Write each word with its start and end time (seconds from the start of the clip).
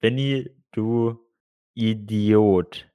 Benny, 0.00 0.48
du 0.72 1.18
Idiot. 1.74 2.88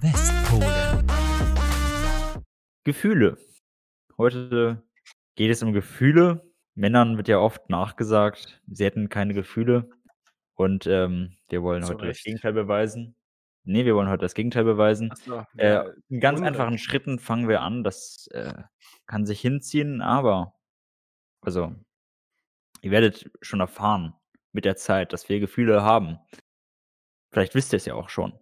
Westpole. 0.00 1.04
Gefühle. 2.82 3.38
Heute 4.18 4.82
geht 5.36 5.50
es 5.52 5.62
um 5.62 5.72
Gefühle. 5.72 6.42
Männern 6.74 7.16
wird 7.16 7.28
ja 7.28 7.38
oft 7.38 7.70
nachgesagt, 7.70 8.60
sie 8.66 8.84
hätten 8.84 9.08
keine 9.08 9.32
Gefühle 9.32 9.88
und, 10.54 10.88
ähm, 10.88 11.36
wir 11.48 11.62
wollen 11.62 11.84
heute 11.84 11.98
das 11.98 12.16
Recht. 12.16 12.24
Gegenteil 12.24 12.52
beweisen. 12.52 13.14
Ne, 13.62 13.84
wir 13.84 13.94
wollen 13.94 14.08
heute 14.08 14.22
das 14.22 14.34
Gegenteil 14.34 14.64
beweisen. 14.64 15.12
So, 15.24 15.44
Äh, 15.56 15.84
in 16.08 16.18
ganz 16.18 16.40
einfachen 16.42 16.78
Schritten 16.78 17.20
fangen 17.20 17.48
wir 17.48 17.60
an. 17.62 17.84
Das, 17.84 18.26
äh, 18.32 18.54
kann 19.06 19.24
sich 19.24 19.40
hinziehen, 19.40 20.02
aber 20.02 20.54
also, 21.42 21.76
ihr 22.84 22.90
werdet 22.92 23.30
schon 23.42 23.60
erfahren 23.60 24.14
mit 24.52 24.64
der 24.64 24.76
Zeit, 24.76 25.12
dass 25.12 25.28
wir 25.28 25.40
Gefühle 25.40 25.82
haben. 25.82 26.18
Vielleicht 27.32 27.54
wisst 27.54 27.72
ihr's 27.74 27.84
ja 27.84 27.94
auch 27.94 28.08
schon. 28.08 28.38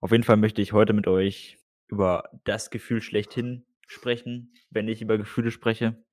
Auf 0.00 0.12
jeden 0.12 0.22
Fall 0.24 0.36
möchte 0.36 0.62
ich 0.62 0.72
heute 0.72 0.92
mit 0.92 1.06
euch 1.08 1.58
über 1.88 2.30
das 2.44 2.70
Gefühl 2.70 3.00
schlechthin 3.02 3.66
sprechen, 3.86 4.52
wenn 4.70 4.86
ich 4.88 5.02
über 5.02 5.18
Gefühle 5.18 5.50
spreche. 5.50 6.04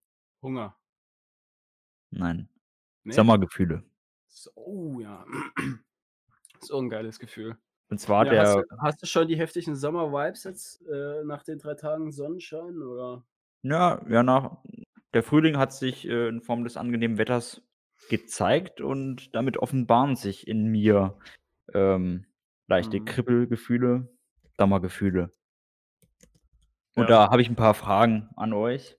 Hunger. 0.41 0.75
Nein, 2.11 2.49
Ne? 3.05 3.15
Sommergefühle. 3.15 3.83
So 4.29 4.51
oh 4.55 4.99
ja. 4.99 5.25
So 6.61 6.79
'n 6.79 6.89
geiles 6.89 7.19
Gefühl. 7.19 7.57
Und 7.89 7.99
zwar 7.99 8.25
Ja, 8.25 8.35
hast 8.37 8.55
der 8.55 8.57
du 8.57 8.65
hast 8.81 9.01
du 9.03 9.07
schon 9.07 9.27
die 9.27 9.37
heftigen 9.37 9.75
Sommer-Vibes 9.75 10.43
jetzt, 10.45 10.81
äh, 10.87 11.23
nach 11.25 11.43
den 11.43 11.59
3 11.59 11.75
Tagen 11.75 12.11
Sonnenschein, 12.11 12.81
oder? 12.81 13.25
Ja, 13.63 13.99
ja, 14.09 14.21
nach 14.23 14.57
der 15.15 15.23
Frühling 15.23 15.57
hat 15.57 15.73
sich, 15.73 16.07
äh, 16.09 16.29
in 16.29 16.41
Form 16.41 16.65
des 16.65 16.77
angenehmen 16.77 17.17
Wetters 17.19 17.63
gezeigt 18.09 18.81
und 18.81 19.35
damit 19.35 19.57
offenbaren 19.57 20.15
sich 20.17 20.47
in 20.47 20.65
mir, 20.67 21.19
ähm, 21.73 22.27
leichte 22.67 22.99
Mhm. 22.99 23.01
Kribbelgefühle, 23.01 24.09
Sommergefühle. 24.59 25.31
Und 26.97 27.09
Ja. 27.09 27.09
da 27.09 27.29
habe 27.29 27.41
ich 27.41 27.49
'n 27.49 27.55
paar 27.55 27.73
Fragen 27.73 28.29
an 28.37 28.53
euch, 28.53 28.97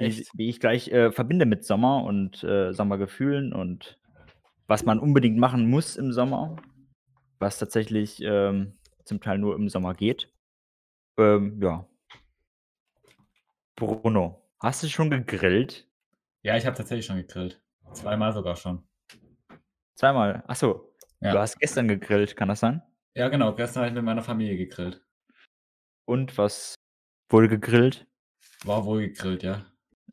die 0.00 0.26
die 0.34 0.50
ich 0.50 0.60
gleich, 0.60 0.88
äh, 0.90 1.12
verbinde 1.12 1.46
mit 1.46 1.64
Sommer 1.64 2.04
und, 2.04 2.44
äh, 2.44 2.72
Sommergefühlen 2.74 3.52
und 3.54 3.98
was 4.68 4.84
man 4.86 5.00
unbedingt 5.00 5.38
machen 5.38 5.68
muss 5.70 5.96
im 5.96 6.12
Sommer, 6.12 6.56
was 7.40 7.58
tatsächlich, 7.58 8.20
ähm, 8.24 8.78
zum 9.04 9.20
Teil 9.20 9.38
nur 9.38 9.56
im 9.56 9.68
Sommer 9.70 9.94
geht. 9.94 10.32
Ähm, 11.18 11.60
ja. 11.62 11.86
Bruno, 13.78 14.41
hast 14.62 14.82
du 14.82 14.88
schon 14.88 15.10
gegrillt? 15.10 15.88
Ja, 16.42 16.56
ich 16.56 16.66
habe 16.66 16.76
tatsächlich 16.76 17.06
schon 17.06 17.16
gegrillt. 17.16 17.62
Zweimal 17.92 18.32
sogar 18.32 18.56
schon. 18.56 18.86
Zweimal? 19.96 20.42
Ach 20.46 20.56
so, 20.56 20.94
du 21.20 21.28
Ja. 21.28 21.38
hast 21.40 21.58
gestern 21.58 21.88
gegrillt, 21.88 22.36
kann 22.36 22.48
das 22.48 22.60
sein? 22.60 22.82
Ja, 23.14 23.28
genau. 23.28 23.54
Gestern 23.54 23.82
habe 23.82 23.88
ich 23.90 23.94
mit 23.94 24.04
meiner 24.04 24.22
Familie 24.22 24.56
gegrillt. 24.56 25.04
Und 26.06 26.36
was 26.38 26.74
wurde 27.30 27.48
gegrillt? 27.48 28.06
War 28.64 28.84
wohl 28.84 29.02
gegrillt, 29.08 29.42
ja. 29.42 29.64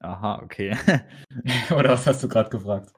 Aha, 0.01 0.41
okay. 0.43 0.75
Oder 1.71 1.89
was 1.91 2.05
hast 2.07 2.23
du 2.23 2.27
grad 2.27 2.51
gefragt? 2.51 2.93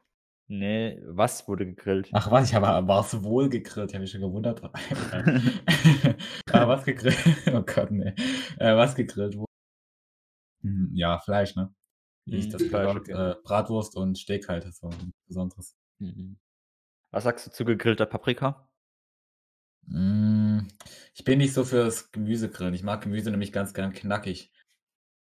Ne, 0.48 1.02
was 1.06 1.48
wurde 1.48 1.66
gegrillt? 1.66 2.10
Ach 2.12 2.30
was, 2.30 2.50
ich 2.50 2.56
habe 2.56 2.86
war's 2.88 3.24
wohl 3.24 3.48
gegrillt? 3.50 3.92
Ich 3.92 3.96
habe 3.96 4.02
mich 4.02 4.12
schon 4.12 4.22
gewundert. 4.22 4.62
Ah, 6.52 6.68
was 6.68 6.84
gegrillt? 6.84 7.18
Oh 7.54 7.62
Gott, 7.62 7.92
ne. 7.92 8.14
Äh, 8.60 8.76
was 8.76 8.96
gegrillt 8.96 9.38
wu 9.38 9.46
Hm, 9.46 9.51
ja, 10.94 11.20
Fleisch, 11.20 11.56
ne? 11.56 11.74
Wie 12.30 12.38
ich 12.40 12.50
Mhm, 12.50 12.50
das 12.50 12.66
Fleisch, 12.66 12.96
okay. 12.96 13.16
äh, 13.16 13.36
Bratwurst 13.44 13.96
und 13.98 14.18
Steak 14.18 14.50
halt, 14.50 14.66
das 14.66 14.82
war 14.84 14.92
nix 15.04 15.18
Besonderes. 15.28 15.76
Mhm. 16.00 16.38
Was 17.14 17.24
sagst 17.24 17.48
du 17.48 17.52
zu 17.52 17.64
gegrillter 17.64 18.06
Paprika? 18.06 18.70
Hm, 19.88 20.68
ich 21.14 21.24
bin 21.24 21.40
nicht 21.40 21.54
so 21.54 21.64
fürs 21.66 22.12
Gemüsegrillen. 22.12 22.74
Ich 22.74 22.84
mag 22.84 23.02
Gemüse 23.02 23.32
nämlich 23.32 23.52
ganz 23.52 23.74
gern 23.74 23.94
knackig. 23.94 24.52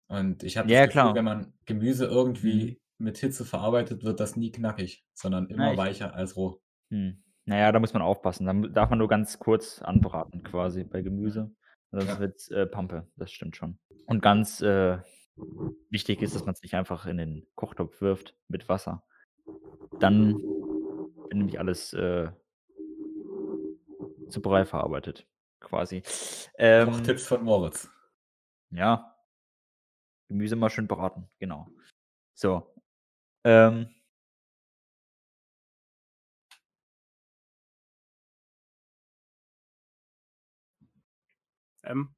Und 0.07 0.43
ich 0.43 0.57
habe 0.57 0.67
Ja, 0.67 0.79
das 0.79 0.81
ja, 0.81 0.87
Gefühl, 0.87 1.13
klar. 1.13 1.15
wenn 1.15 1.25
man 1.25 1.53
Gemüse 1.65 2.05
Mhm. 2.43 2.59
irgendwie 2.59 2.81
mit 2.99 3.17
Hitze 3.19 3.45
verarbeitet, 3.45 4.03
wird 4.03 4.19
das 4.19 4.35
nie 4.37 4.51
knackig, 4.51 5.05
sondern 5.13 5.49
immer 5.49 5.75
ich 5.75 5.77
weicher 5.77 6.15
als 6.15 6.35
roh. 6.37 6.61
Hm, 6.91 7.23
na 7.45 7.57
ja, 7.57 7.71
da 7.71 7.79
muss 7.79 7.93
man 7.93 8.01
aufpassen. 8.01 8.45
Da 8.45 8.51
m 8.51 8.73
darf 8.73 8.89
man 8.89 8.99
nur 8.99 9.07
ganz 9.07 9.37
kurz 9.39 9.81
anbraten 9.81 10.43
quasi 10.43 10.83
bei 10.83 11.01
Gemüse, 11.01 11.51
sonst 11.91 12.07
Ja. 12.07 12.19
wird's, 12.19 12.49
äh, 12.49 12.65
Pampe. 12.67 13.07
Das 13.15 13.31
stimmt 13.31 13.55
schon. 13.55 13.79
Und 14.05 14.21
ganz, 14.21 14.61
äh, 14.61 14.99
wichtig 15.89 16.21
ist, 16.21 16.35
dass 16.35 16.45
man's 16.45 16.61
nicht 16.61 16.75
einfach 16.75 17.05
in 17.05 17.17
den 17.17 17.47
Kochtopf 17.55 18.01
wirft 18.01 18.35
mit 18.47 18.69
Wasser. 18.69 19.03
Dann 19.99 20.35
wird 20.35 21.33
nämlich 21.33 21.59
alles, 21.59 21.93
äh 21.93 22.29
zu 24.29 24.41
Brei 24.41 24.65
verarbeitet 24.65 25.27
quasi. 25.59 26.03
Ähm 26.57 26.91
Kochtipps 26.91 27.25
von 27.27 27.43
Moritz. 27.43 27.89
Ja. 28.71 29.15
Gemüse 30.29 30.55
immer 30.55 30.69
schön 30.69 30.87
braten, 30.87 31.27
genau. 31.39 31.67
So, 32.35 32.73
ähm 33.43 33.89
Ähm. 41.83 42.09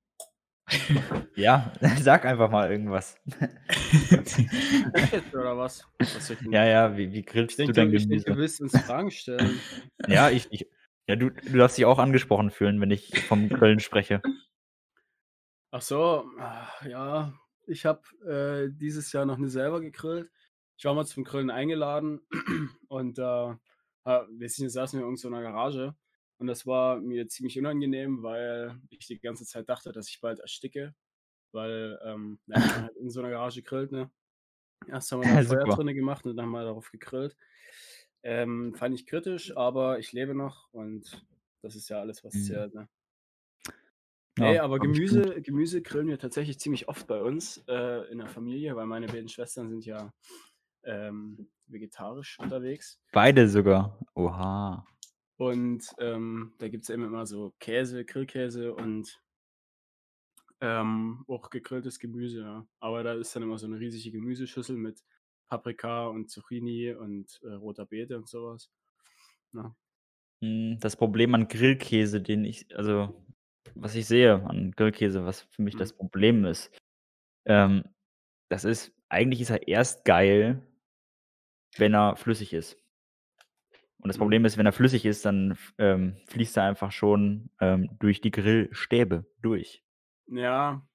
Ja, 1.35 1.73
sag 2.01 2.25
einfach 2.25 2.49
mal 2.51 2.71
irgendwas. 2.71 3.15
Oder 5.33 5.57
was? 5.57 5.87
Was 6.11 6.29
ich 6.29 6.39
Ja, 6.41 6.65
ja, 6.65 6.97
wie 6.97 7.11
wie 7.13 7.23
Ich 7.47 7.55
grillst 7.55 7.67
du 7.67 7.73
dein 7.73 7.73
du 7.73 7.95
ich 7.95 8.07
denke, 8.07 8.31
du 8.31 8.35
Gemüse? 8.35 8.37
willst 8.37 8.61
uns 8.61 8.79
Fragen 8.79 9.11
stellen. 9.11 9.63
Ja, 10.07 10.29
ich 10.29 10.47
ich 10.51 10.67
ja, 11.07 11.15
du 11.15 11.29
du 11.29 11.57
darfst 11.57 11.77
dich 11.77 11.85
auch 11.85 11.99
angesprochen 11.99 12.51
fühlen, 12.51 12.79
wenn 12.81 12.91
ich 12.91 13.23
vom 13.23 13.51
Grillen 13.51 13.79
spreche. 13.79 14.23
Ach 15.73 15.81
so, 15.81 16.25
ah, 16.37 16.67
ja, 16.85 17.33
ich 17.65 17.85
habe, 17.85 18.01
äh, 18.27 18.69
dieses 18.77 19.13
Jahr 19.13 19.25
noch 19.25 19.37
nie 19.37 19.47
selber 19.47 19.79
gegrillt. 19.79 20.29
Ich 20.77 20.83
war 20.83 20.93
mal 20.93 21.05
zum 21.05 21.23
Grillen 21.23 21.49
eingeladen 21.49 22.19
und 22.89 23.17
ha 24.05 24.25
wir 24.29 24.49
saßen 24.69 24.99
wir 24.99 25.03
in 25.03 25.07
irgend 25.07 25.19
so 25.19 25.29
'ner 25.29 25.41
Garage 25.41 25.95
und 26.41 26.47
das 26.47 26.67
war 26.67 26.99
mir 27.01 27.27
ziemlich 27.29 27.59
unangenehm, 27.59 28.23
weil 28.23 28.81
ich 28.91 29.07
die 29.07 29.19
ganze 29.21 29.45
Zeit 29.45 29.69
dachte, 29.69 29.93
dass 29.93 30.09
ich 30.09 30.21
bald 30.21 30.39
ersticke, 30.41 30.95
weil, 31.53 31.99
ähm, 32.05 32.39
ja, 32.47 32.63
man 32.63 32.81
halt 32.83 32.97
in 32.97 33.09
so 33.11 33.21
'ner 33.21 33.31
Garage 33.31 33.63
grillt, 33.63 33.91
ne? 33.93 34.11
Erst 34.87 35.11
haben 35.11 35.21
wir 35.21 35.27
da 35.27 35.39
Feuer 35.39 35.67
Super. 35.73 35.75
drinnen 35.75 35.95
gemacht 35.95 36.25
und 36.27 36.37
dann 36.37 36.45
haben 36.47 36.51
wir 36.53 36.63
darauf 36.65 36.91
gegrillt. 36.91 37.37
Ähm, 38.23 38.75
fand 38.75 38.95
ich 38.95 39.07
kritisch, 39.07 39.55
aber 39.57 39.99
ich 39.99 40.13
lebe 40.13 40.35
noch 40.35 40.73
und 40.73 41.25
das 41.63 41.75
ist 41.77 41.89
ja 41.89 41.99
alles, 42.01 42.23
was 42.25 42.43
Mhm. 42.43 42.43
zählt, 42.43 42.73
ne? 42.75 42.89
Ja, 44.37 44.53
Ne, 44.53 44.59
aber. 44.59 44.79
Gemüse 44.79 45.41
Gemüse 45.41 45.81
grillen 45.81 46.07
wir 46.07 46.17
tatsächlich 46.17 46.57
ziemlich 46.59 46.87
oft 46.87 47.05
bei 47.07 47.21
uns, 47.21 47.63
äh, 47.67 48.09
in 48.11 48.17
der 48.19 48.27
Familie, 48.27 48.75
weil 48.75 48.85
meine 48.85 49.07
beiden 49.07 49.27
Schwestern 49.29 49.69
sind 49.69 49.85
ja, 49.85 50.13
ähm, 50.83 51.49
vegetarisch 51.67 52.39
unterwegs. 52.39 52.99
Beide 53.13 53.47
sogar? 53.47 53.99
Oha. 54.15 54.85
Und, 55.41 55.95
ähm, 55.97 56.53
da 56.59 56.67
gibt's 56.69 56.87
ja 56.89 56.93
eben 56.93 57.03
immer 57.03 57.25
so 57.25 57.55
Käse, 57.59 58.05
Grillkäse 58.05 58.75
und 58.75 59.23
ähm, 60.61 61.25
auch 61.27 61.49
gegrilltes 61.49 61.99
Gemüse, 61.99 62.41
ja. 62.41 62.67
Aber 62.79 63.03
da 63.03 63.13
ist 63.13 63.35
dann 63.35 63.43
immer 63.43 63.57
so 63.57 63.67
'ne 63.67 63.79
riesige 63.79 64.11
Gemüseschüssel 64.19 64.77
mit 64.77 65.03
Paprika 65.47 66.05
und 66.07 66.29
Zucchini 66.29 66.93
und, 66.93 67.39
äh, 67.43 67.53
roter 67.53 67.85
Beete 67.85 68.17
und 68.17 68.29
so 68.29 68.45
was, 68.53 68.71
ne? 69.53 69.75
Hm, 70.43 70.79
das 70.79 70.95
Problem 70.95 71.35
an 71.35 71.47
Grillkäse, 71.47 72.19
den 72.21 72.45
ich 72.45 72.75
also, 72.75 73.13
was 73.75 73.93
ich 73.95 74.07
sehe 74.07 74.43
an 74.43 74.71
Grillkäse, 74.71 75.23
was 75.25 75.41
für 75.41 75.61
mich 75.61 75.75
Mhm. 75.75 75.91
das 75.91 75.93
Problem 75.93 76.45
ist, 76.45 76.71
ähm, 77.45 77.83
das 78.49 78.65
ist 78.65 78.93
eigentlich 79.09 79.41
ist 79.41 79.51
er 79.51 79.67
erst 79.67 80.05
geil 80.05 80.63
wenn 81.77 81.93
er 81.93 82.15
flüssig 82.17 82.53
ist. 82.53 82.80
Und 84.01 84.07
das 84.09 84.17
Mhm. 84.17 84.21
Problem 84.21 84.45
ist, 84.45 84.57
wenn 84.57 84.65
er 84.65 84.71
flüssig 84.73 85.05
ist, 85.05 85.25
dann 85.25 85.57
ähm, 85.77 86.17
fließt 86.27 86.57
er 86.57 86.63
einfach 86.63 86.91
schon, 86.91 87.49
ähm, 87.59 87.89
durch 87.99 88.21
die 88.21 88.31
Grillstäbe 88.31 89.25
durch. 89.41 89.83
Ja, 90.27 90.87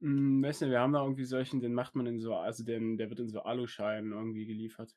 hm, 0.00 0.42
weiß 0.42 0.62
nicht, 0.62 0.70
wir 0.70 0.80
haben 0.80 0.92
da 0.94 1.02
irgendwie 1.02 1.24
solchen, 1.24 1.60
den 1.60 1.74
macht 1.74 1.94
man 1.96 2.06
in 2.06 2.20
so 2.20 2.36
also, 2.36 2.64
den 2.64 2.98
der 2.98 3.10
wird 3.10 3.20
in 3.20 3.28
so 3.30 3.42
Aluschalen 3.42 4.12
irgendwie 4.12 4.46
geliefert. 4.46 4.96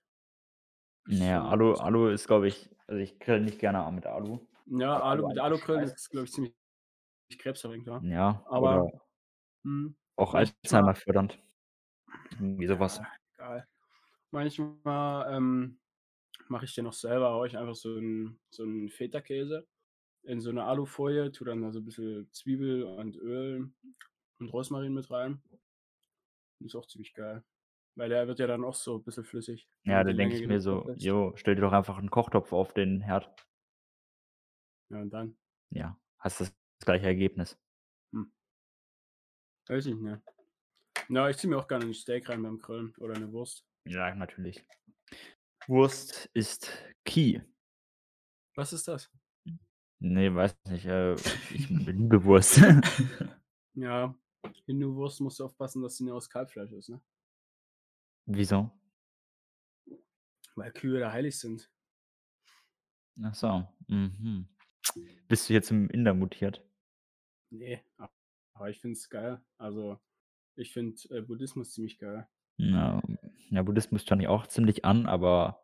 Na 1.07 1.25
Ist 1.25 1.25
ja, 1.25 1.41
schon 1.41 1.45
Alu. 1.45 1.73
Alu 1.75 2.07
ist, 2.09 2.27
glaube 2.27 2.47
ich 2.47 2.69
also, 2.87 2.99
ich 3.01 3.19
grill 3.19 3.41
nicht 3.41 3.59
gerne 3.59 3.89
mit 3.91 4.05
Alu, 4.05 4.39
Ja, 4.65 4.99
Alu 5.01 5.23
Alu 5.23 5.27
mit 5.27 5.39
Alugrillen 5.39 5.81
scheiße 5.81 5.95
ist, 5.95 6.09
glaube 6.09 6.25
ich, 6.25 6.31
ziemlich 6.33 6.53
krebserregend, 7.39 7.87
ja. 7.87 8.01
Ja, 8.01 8.43
Aber 8.45 8.91
mhm, 9.63 9.95
auch 10.17 10.33
Alzheimer 10.35 10.93
fördernd. 10.95 11.39
Irgendwie 12.31 12.67
so 12.67 12.79
was. 12.79 12.99
Ja, 12.99 13.07
egal. 13.37 13.67
Manchmal, 14.31 15.33
ähm, 15.35 15.79
mache 16.47 16.65
ich 16.65 16.75
den 16.75 16.87
auch 16.87 16.93
selber, 16.93 17.31
haue 17.31 17.47
ich 17.47 17.57
einfach 17.57 17.75
so 17.75 17.95
'n 17.97 18.39
so 18.51 18.63
'n 18.63 18.89
Feta-Käse 18.89 19.67
in 20.23 20.41
so 20.41 20.51
'ne 20.51 20.63
Alufolie, 20.65 21.31
tue 21.33 21.47
dann 21.47 21.61
da 21.63 21.71
so 21.71 21.79
'n 21.79 21.85
bisschen 21.85 22.31
Zwiebel 22.33 22.83
und 22.83 23.17
Öl 23.17 23.71
und 24.39 24.49
Rosmarin 24.49 24.93
mit 24.95 25.11
rein. 25.11 25.43
Ist 26.61 26.75
auch 26.75 26.85
ziemlich 26.87 27.13
geil. 27.13 27.43
Weil 27.95 28.09
der 28.09 28.27
wird 28.27 28.39
ja 28.39 28.47
dann 28.47 28.63
auch 28.65 28.75
so 28.75 28.95
'n 28.97 29.03
bisschen 29.03 29.23
flüssig, 29.25 29.69
Ja, 29.85 30.03
da 30.03 30.11
den 30.13 30.17
denke 30.17 30.35
ich 30.35 30.45
mir 30.45 30.59
so: 30.59 30.85
lässt. 30.85 30.93
„Jo, 30.93 31.31
stell 31.35 31.55
dir 31.55 31.61
doch 31.61 31.71
einfach 31.71 31.97
'n 31.99 32.09
Kochtopf 32.09 32.51
auf 32.53 32.73
den 32.73 33.01
Herd.“ 33.01 33.29
Ja, 34.91 35.01
und 35.01 35.11
dann? 35.11 35.37
Ja, 35.71 35.97
hast 36.17 36.41
das 36.41 36.53
gleiche 36.83 37.05
Ergebnis. 37.05 37.57
Hm. 38.13 38.29
Weiß 39.67 39.85
ich 39.87 39.95
nicht. 39.95 40.21
Ja, 41.09 41.29
ich 41.29 41.37
ziehe 41.37 41.49
mir 41.51 41.57
auch 41.59 41.67
gerne 41.67 41.85
'n 41.85 41.93
Steak 41.95 42.29
rein 42.29 42.43
beim 42.43 42.59
Grillen 42.59 42.95
oder 42.99 43.17
'ne 43.19 43.31
Wurst. 43.33 43.61
Ja, 43.85 44.13
natürlich. 44.15 44.65
Wurst 45.69 46.31
ist 46.33 46.71
Key. 47.05 47.41
Was 48.55 48.73
ist 48.73 48.87
das? 48.87 49.11
Ne, 49.99 50.33
weiß 50.33 50.57
nicht, 50.67 50.85
äh, 50.87 51.13
ich 51.13 51.69
liebe 51.69 52.23
Wurst. 52.23 52.59
Ja, 53.75 54.13
Hindu-Wurst 54.65 55.21
musst 55.21 55.39
du 55.39 55.45
aufpassen, 55.45 55.81
dass 55.81 55.95
sie 55.95 56.03
nicht 56.03 56.11
aus 56.11 56.29
Kalbfleisch 56.29 56.71
ist, 56.73 56.89
ne? 56.89 56.99
Wieso? 58.25 58.71
Weil 60.55 60.73
Kühe 60.73 60.99
da 60.99 61.13
heilig 61.13 61.39
sind. 61.39 61.71
Ach 63.21 63.35
so, 63.35 63.65
mhm. 63.87 64.49
Bist 65.29 65.47
du 65.47 65.53
jetzt 65.53 65.67
zum 65.67 65.87
Inder 65.91 66.13
mutiert? 66.13 66.67
Ne, 67.51 67.81
a 67.97 68.09
aber 68.53 68.69
ich 68.69 68.81
finde 68.81 68.97
es 68.97 69.07
geil. 69.07 69.39
Also, 69.57 69.97
ich 70.55 70.73
finde, 70.73 70.99
äh, 71.15 71.21
Buddhismus 71.21 71.71
ziemlich 71.71 71.99
geil. 71.99 72.27
Ja, 72.57 73.01
ja, 73.49 73.63
Buddhismus 73.63 74.03
fand 74.03 74.21
ich 74.21 74.27
auch 74.27 74.47
ziemlich 74.47 74.85
an, 74.85 75.05
aber 75.05 75.63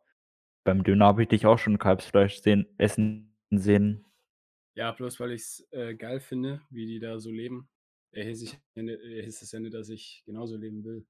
beim 0.63 0.83
Döner 0.83 1.05
habe 1.05 1.23
ich 1.23 1.29
dich 1.29 1.45
auch 1.45 1.59
schon 1.59 1.77
Kalbsfleisch 1.77 2.41
sehen 2.41 2.67
essen 2.77 3.35
sehen. 3.51 4.05
Ja, 4.75 4.91
bloß 4.91 5.19
weil 5.19 5.31
ich's, 5.31 5.65
äh, 5.71 5.95
geil 5.95 6.19
finde, 6.19 6.61
wie 6.69 6.85
die 6.85 6.99
da 6.99 7.19
so 7.19 7.31
leben, 7.31 7.69
äh, 8.11 8.25
heißt 8.27 8.43
ich 8.43 8.59
es 8.75 9.51
ja 9.51 9.59
nicht, 9.59 9.73
dass 9.73 9.89
ich 9.89 10.23
genauso 10.25 10.57
leben 10.57 10.83
will. 10.83 11.05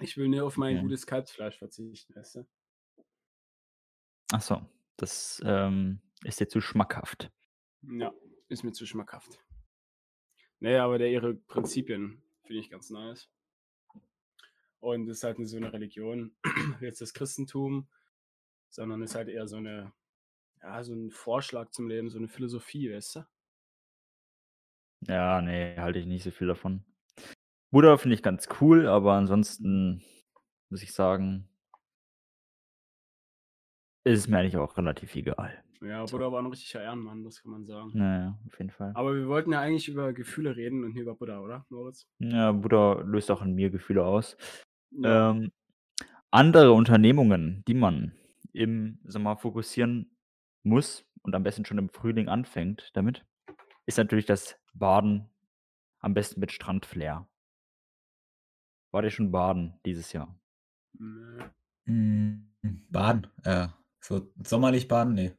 Ich 0.00 0.16
will 0.16 0.28
nur 0.28 0.44
auf 0.44 0.56
mein 0.56 0.76
Okay. 0.76 0.82
gutes 0.82 1.06
Kalbsfleisch 1.06 1.58
verzichten, 1.58 2.14
weißt 2.14 2.36
du? 2.36 2.46
Ach 4.32 4.42
so, 4.42 4.62
das, 4.96 5.42
ähm, 5.44 6.00
ist 6.24 6.40
dir 6.40 6.48
zu 6.48 6.60
schmackhaft. 6.60 7.30
Ja, 7.82 8.12
ist 8.48 8.62
mir 8.64 8.72
zu 8.72 8.86
schmackhaft. 8.86 9.38
Ne, 10.60 10.80
aber 10.80 10.98
der 10.98 11.10
ihre 11.10 11.34
Prinzipien 11.34 12.22
finde 12.44 12.60
ich 12.60 12.70
ganz 12.70 12.90
nice. 12.90 13.28
Und 14.82 15.08
ist 15.08 15.22
halt 15.22 15.38
nicht 15.38 15.48
so 15.48 15.60
'ne 15.60 15.72
Religion 15.72 16.34
wie 16.80 16.84
jetzt 16.86 17.00
das 17.00 17.14
Christentum, 17.14 17.86
sondern 18.70 19.02
ist 19.02 19.14
halt 19.14 19.28
eher 19.28 19.48
so 19.48 19.60
'ne 19.60 19.92
ja, 20.62 20.84
so 20.84 20.94
'n 20.94 21.10
Vorschlag 21.10 21.70
zum 21.72 21.88
Leben, 21.88 22.10
so 22.10 22.18
'ne 22.20 22.28
Philosophie, 22.28 22.92
weißt 22.92 23.16
du? 23.16 23.26
Ja, 25.08 25.40
ne, 25.42 25.74
halte 25.78 25.98
ich 25.98 26.06
nicht 26.06 26.22
so 26.22 26.30
viel 26.30 26.46
davon. 26.46 26.84
Buddha 27.72 27.98
finde 27.98 28.16
ich 28.16 28.22
ganz 28.22 28.48
cool, 28.60 28.88
aber 28.88 29.14
ansonsten 29.14 30.02
muss 30.70 30.82
ich 30.82 30.92
sagen 30.94 31.48
ist 34.06 34.18
es 34.20 34.28
mir 34.28 34.38
eigentlich 34.38 34.56
auch 34.56 34.76
relativ 34.76 35.14
egal. 35.14 35.62
Ja. 35.82 36.06
Buddha 36.06 36.30
war 36.30 36.40
'n 36.40 36.46
richtiger 36.46 36.82
Ehrenmann, 36.82 37.24
das 37.24 37.42
kann 37.42 37.50
man 37.50 37.66
sagen. 37.66 37.94
Ja, 37.94 38.18
ja, 38.18 38.38
auf 38.46 38.58
jeden 38.58 38.70
Fall. 38.70 38.96
Aber 38.96 39.14
wir 39.16 39.28
wollten 39.28 39.52
ja 39.52 39.60
eigentlich 39.60 39.88
über 39.88 40.12
Gefühle 40.14 40.56
reden 40.56 40.84
und 40.84 40.94
nicht 40.94 41.02
über 41.02 41.14
Buddha, 41.16 41.40
oder, 41.40 41.66
Moritz? 41.70 42.04
Ja, 42.20 42.52
Buddha 42.52 43.00
löst 43.04 43.30
auch 43.30 43.42
in 43.42 43.54
mir 43.54 43.70
Gefühle 43.70 44.04
aus. 44.04 44.36
Ja. 44.98 45.30
Ähm, 45.30 45.52
andere 46.30 46.72
Unternehmungen, 46.72 47.64
die 47.68 47.74
man 47.74 48.12
im 48.52 48.98
Sommer 49.04 49.36
fokussieren 49.36 50.16
muss 50.62 51.04
und 51.22 51.34
am 51.34 51.42
besten 51.42 51.64
schon 51.64 51.78
im 51.78 51.88
Frühling 51.90 52.28
anfängt 52.28 52.90
damit, 52.94 53.24
ist 53.86 53.98
natürlich 53.98 54.26
das 54.26 54.58
Baden, 54.74 55.30
am 56.00 56.14
besten 56.14 56.40
mit 56.40 56.52
Strand-Flair. 56.52 57.28
Wart 58.92 59.04
ihr 59.04 59.10
schon 59.10 59.32
baden 59.32 59.80
dieses 59.84 60.12
Jahr? 60.12 60.38
Hm, 61.86 62.48
baden, 62.90 63.26
äh, 63.44 63.68
so 64.00 64.32
sommerlich 64.44 64.88
baden, 64.88 65.14
ne. 65.14 65.36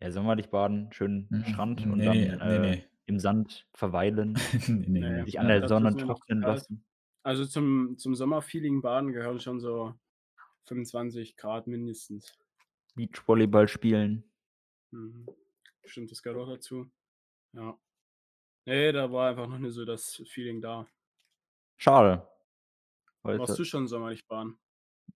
Ja, 0.00 0.12
sommerlich 0.12 0.50
baden, 0.50 0.92
schön 0.92 1.30
Mhm, 1.30 1.42
Strand 1.44 1.86
und 1.86 1.98
ne, 1.98 2.06
dann, 2.06 2.16
ne, 2.16 2.36
ne, 2.44 2.58
äh, 2.72 2.76
ne. 2.76 2.84
im 3.06 3.18
Sand 3.18 3.66
verweilen, 3.74 4.34
ne. 4.86 5.24
sich 5.24 5.38
an 5.40 5.48
der 5.48 5.66
Sonne 5.68 5.96
trocknen 5.96 6.40
kalt. 6.40 6.64
lassen. 6.64 6.84
Also, 7.28 7.44
zum 7.44 7.98
zum 7.98 8.14
Sommerfeeling 8.14 8.80
baden 8.80 9.12
gehören 9.12 9.38
schon 9.38 9.60
so 9.60 9.94
25 10.64 11.36
Grad 11.36 11.66
mindestens. 11.66 12.38
Beachvolleyball 12.96 13.68
spielen. 13.68 14.24
Mhm. 14.92 15.26
Stimmt, 15.84 16.10
das 16.10 16.22
gehört 16.22 16.40
auch 16.40 16.48
dazu. 16.50 16.90
Ja. 17.54 17.78
Ne, 18.66 18.92
da 18.92 19.12
war 19.12 19.30
einfach 19.30 19.48
noch 19.48 19.58
nicht 19.58 19.74
so 19.74 19.84
das 19.86 20.22
Feeling 20.28 20.62
da. 20.62 20.88
Schade. 21.80 22.28
Warst 23.32 23.56
Heute 23.56 23.58
du 23.58 23.64
schon 23.64 23.86
sommerlich 23.88 24.26
baden? 24.26 24.58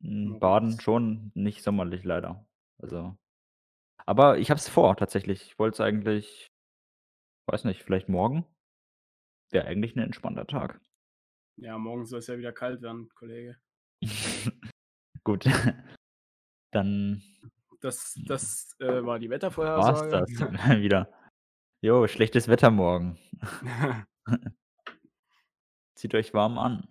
Hm, 0.01 0.39
baden 0.39 0.81
schon, 0.81 1.31
nicht 1.35 1.63
sommerlich 1.63 2.05
leider. 2.05 2.47
Also 2.79 3.17
aber 4.07 4.39
ich 4.39 4.51
habe 4.51 4.59
es 4.59 4.69
vor 4.69 4.97
tatsächlich. 4.97 5.43
Ich 5.45 5.59
wollte 5.59 5.75
es 5.77 5.81
eigentlich 5.81 6.49
weiß 7.49 7.65
nicht, 7.65 7.83
vielleicht 7.83 8.09
morgen? 8.09 8.45
Wäre 9.53 9.67
eigentlich 9.67 9.95
'n 9.95 10.01
entspannter 10.01 10.47
Tag. 10.47 10.81
Ja, 11.57 11.79
morgen 11.79 12.07
soll's 12.07 12.27
ja 12.27 12.39
wieder 12.39 12.53
kalt 12.53 12.83
werden, 12.83 13.09
Kollege. 13.15 13.57
Gut. 15.25 15.45
Dann 16.73 17.23
Das 17.81 18.19
das, 18.27 18.75
äh, 18.81 19.05
war 19.05 19.19
die 19.19 19.29
war's 19.29 19.35
Wettervorhersage. 19.37 20.11
das 20.11 20.51
mal 20.53 20.81
wieder. 20.83 21.13
Jo, 21.83 22.07
schlechtes 22.07 22.49
Wetter 22.49 22.71
morgen. 22.71 23.19
Zieht 25.95 26.15
euch 26.15 26.33
warm 26.33 26.59
an. 26.59 26.87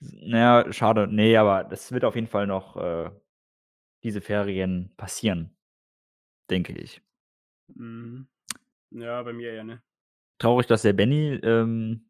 Na 0.00 0.38
ja, 0.64 0.72
schade. 0.72 1.06
Ne, 1.08 1.36
aber 1.36 1.64
das 1.64 1.92
wird 1.92 2.04
auf 2.04 2.14
jeden 2.14 2.26
Fall 2.26 2.46
noch, 2.46 2.76
äh, 2.76 3.10
diese 4.02 4.20
Ferien 4.20 4.94
passieren, 4.96 5.56
denke 6.50 6.72
ich. 6.78 7.02
Mhm. 7.74 8.28
Ja, 8.90 9.22
bei 9.22 9.32
mir 9.32 9.52
eher 9.52 9.64
nicht. 9.64 9.82
Traurig, 10.38 10.66
dass 10.66 10.82
der 10.82 10.92
Benny, 10.92 11.34
ähm, 11.42 12.08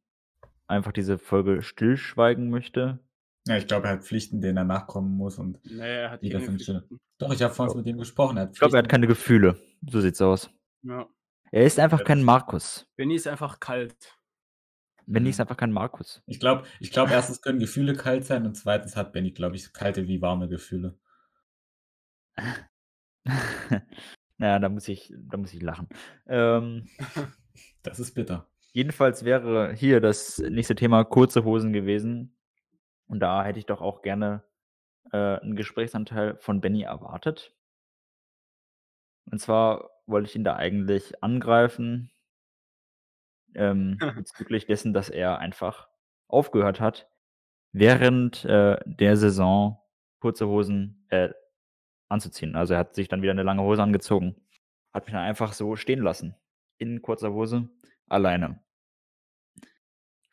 einfach 0.68 0.92
diese 0.92 1.18
Folge 1.18 1.62
stillschweigen 1.62 2.50
möchte. 2.50 3.00
Ja, 3.46 3.56
ich 3.56 3.66
glaube, 3.68 3.86
er 3.86 3.94
hat 3.94 4.04
Pflichten, 4.04 4.40
denen 4.40 4.56
er 4.58 4.64
nachkommen 4.64 5.16
muss 5.16 5.38
und 5.38 5.64
Ne, 5.64 5.86
er 5.86 6.10
hat 6.10 6.22
jeder 6.22 6.40
keine 6.40 6.58
Pflichten. 6.58 6.98
doch, 7.18 7.32
ich 7.32 7.42
habe 7.42 7.54
vorhin 7.54 7.76
mit 7.78 7.86
ihm 7.86 7.98
gesprochen, 7.98 8.36
er 8.36 8.42
hat 8.44 8.50
Ich 8.54 8.58
glaube, 8.58 8.76
er 8.76 8.82
hat 8.82 8.88
keine 8.88 9.06
Gefühle. 9.06 9.56
So 9.88 10.00
sieht's 10.00 10.20
aus. 10.20 10.50
Ja. 10.82 11.06
Er 11.52 11.64
ist 11.64 11.78
einfach 11.78 12.00
Ja, 12.00 12.04
kein 12.04 12.22
Markus. 12.24 12.86
Benny 12.96 13.14
ist 13.14 13.28
einfach 13.28 13.60
kalt. 13.60 14.18
Benny 15.06 15.30
ist 15.30 15.38
Mhm. 15.38 15.42
einfach 15.42 15.56
kein 15.56 15.70
Markus. 15.70 16.22
Ich 16.26 16.40
glaube 16.40 16.64
ich 16.80 16.90
glaube, 16.90 17.12
1. 17.12 17.40
können 17.40 17.60
Gefühle 17.60 17.94
kalt 17.94 18.24
sein 18.24 18.44
und 18.46 18.56
2. 18.56 18.96
hat 18.96 19.12
Benny, 19.12 19.30
glaube 19.30 19.54
ich, 19.54 19.72
kalte 19.72 20.08
wie 20.08 20.20
warme 20.20 20.48
Gefühle. 20.48 20.98
Na 24.38 24.46
ja, 24.48 24.58
da 24.58 24.68
muss 24.68 24.88
ich 24.88 25.12
da 25.16 25.36
muss 25.36 25.52
ich 25.54 25.62
lachen. 25.62 25.88
Ähm 26.26 26.88
Das 27.82 28.00
ist 28.00 28.14
bitter. 28.14 28.48
Jedenfalls 28.76 29.24
wäre 29.24 29.72
hier 29.74 30.00
das 30.02 30.38
nächste 30.38 30.74
Thema 30.74 31.02
kurze 31.04 31.44
Hosen 31.44 31.72
gewesen. 31.72 32.36
Und 33.08 33.20
da 33.20 33.44
hätte 33.44 33.58
ich 33.60 33.66
doch 33.66 33.82
auch 33.82 34.02
gerne, 34.02 34.44
äh, 35.12 35.38
'n 35.42 35.56
Gesprächsanteil 35.56 36.36
von 36.38 36.60
Benny 36.60 36.82
erwartet. 36.82 37.52
Und 39.30 39.40
zwar 39.40 39.90
wollte 40.06 40.28
ich 40.28 40.36
ihn 40.36 40.44
da 40.44 40.56
eigentlich 40.56 41.22
angreifen 41.22 42.10
ähm, 43.54 43.98
bezüglich 44.16 44.66
dessen, 44.66 44.92
dass 44.92 45.08
er 45.08 45.38
einfach 45.38 45.88
aufgehört 46.28 46.80
hat, 46.80 47.08
während, 47.72 48.44
äh, 48.46 48.78
der 48.86 49.16
Saison 49.16 49.80
kurze 50.20 50.48
Hosen, 50.48 51.06
äh, 51.10 51.30
anzuziehen. 52.10 52.56
Also, 52.56 52.74
er 52.74 52.80
hat 52.80 52.94
sich 52.96 53.08
dann 53.08 53.22
wieder 53.22 53.34
'ne 53.34 53.44
lange 53.44 53.62
Hose 53.62 53.82
angezogen, 53.82 54.36
hat 54.94 55.06
mich 55.06 55.14
dann 55.14 55.24
einfach 55.24 55.52
so 55.54 55.76
stehen 55.76 56.00
lassen, 56.02 56.36
in 56.78 57.02
kurzer 57.02 57.32
Hose, 57.32 57.70
alleine. 58.08 58.60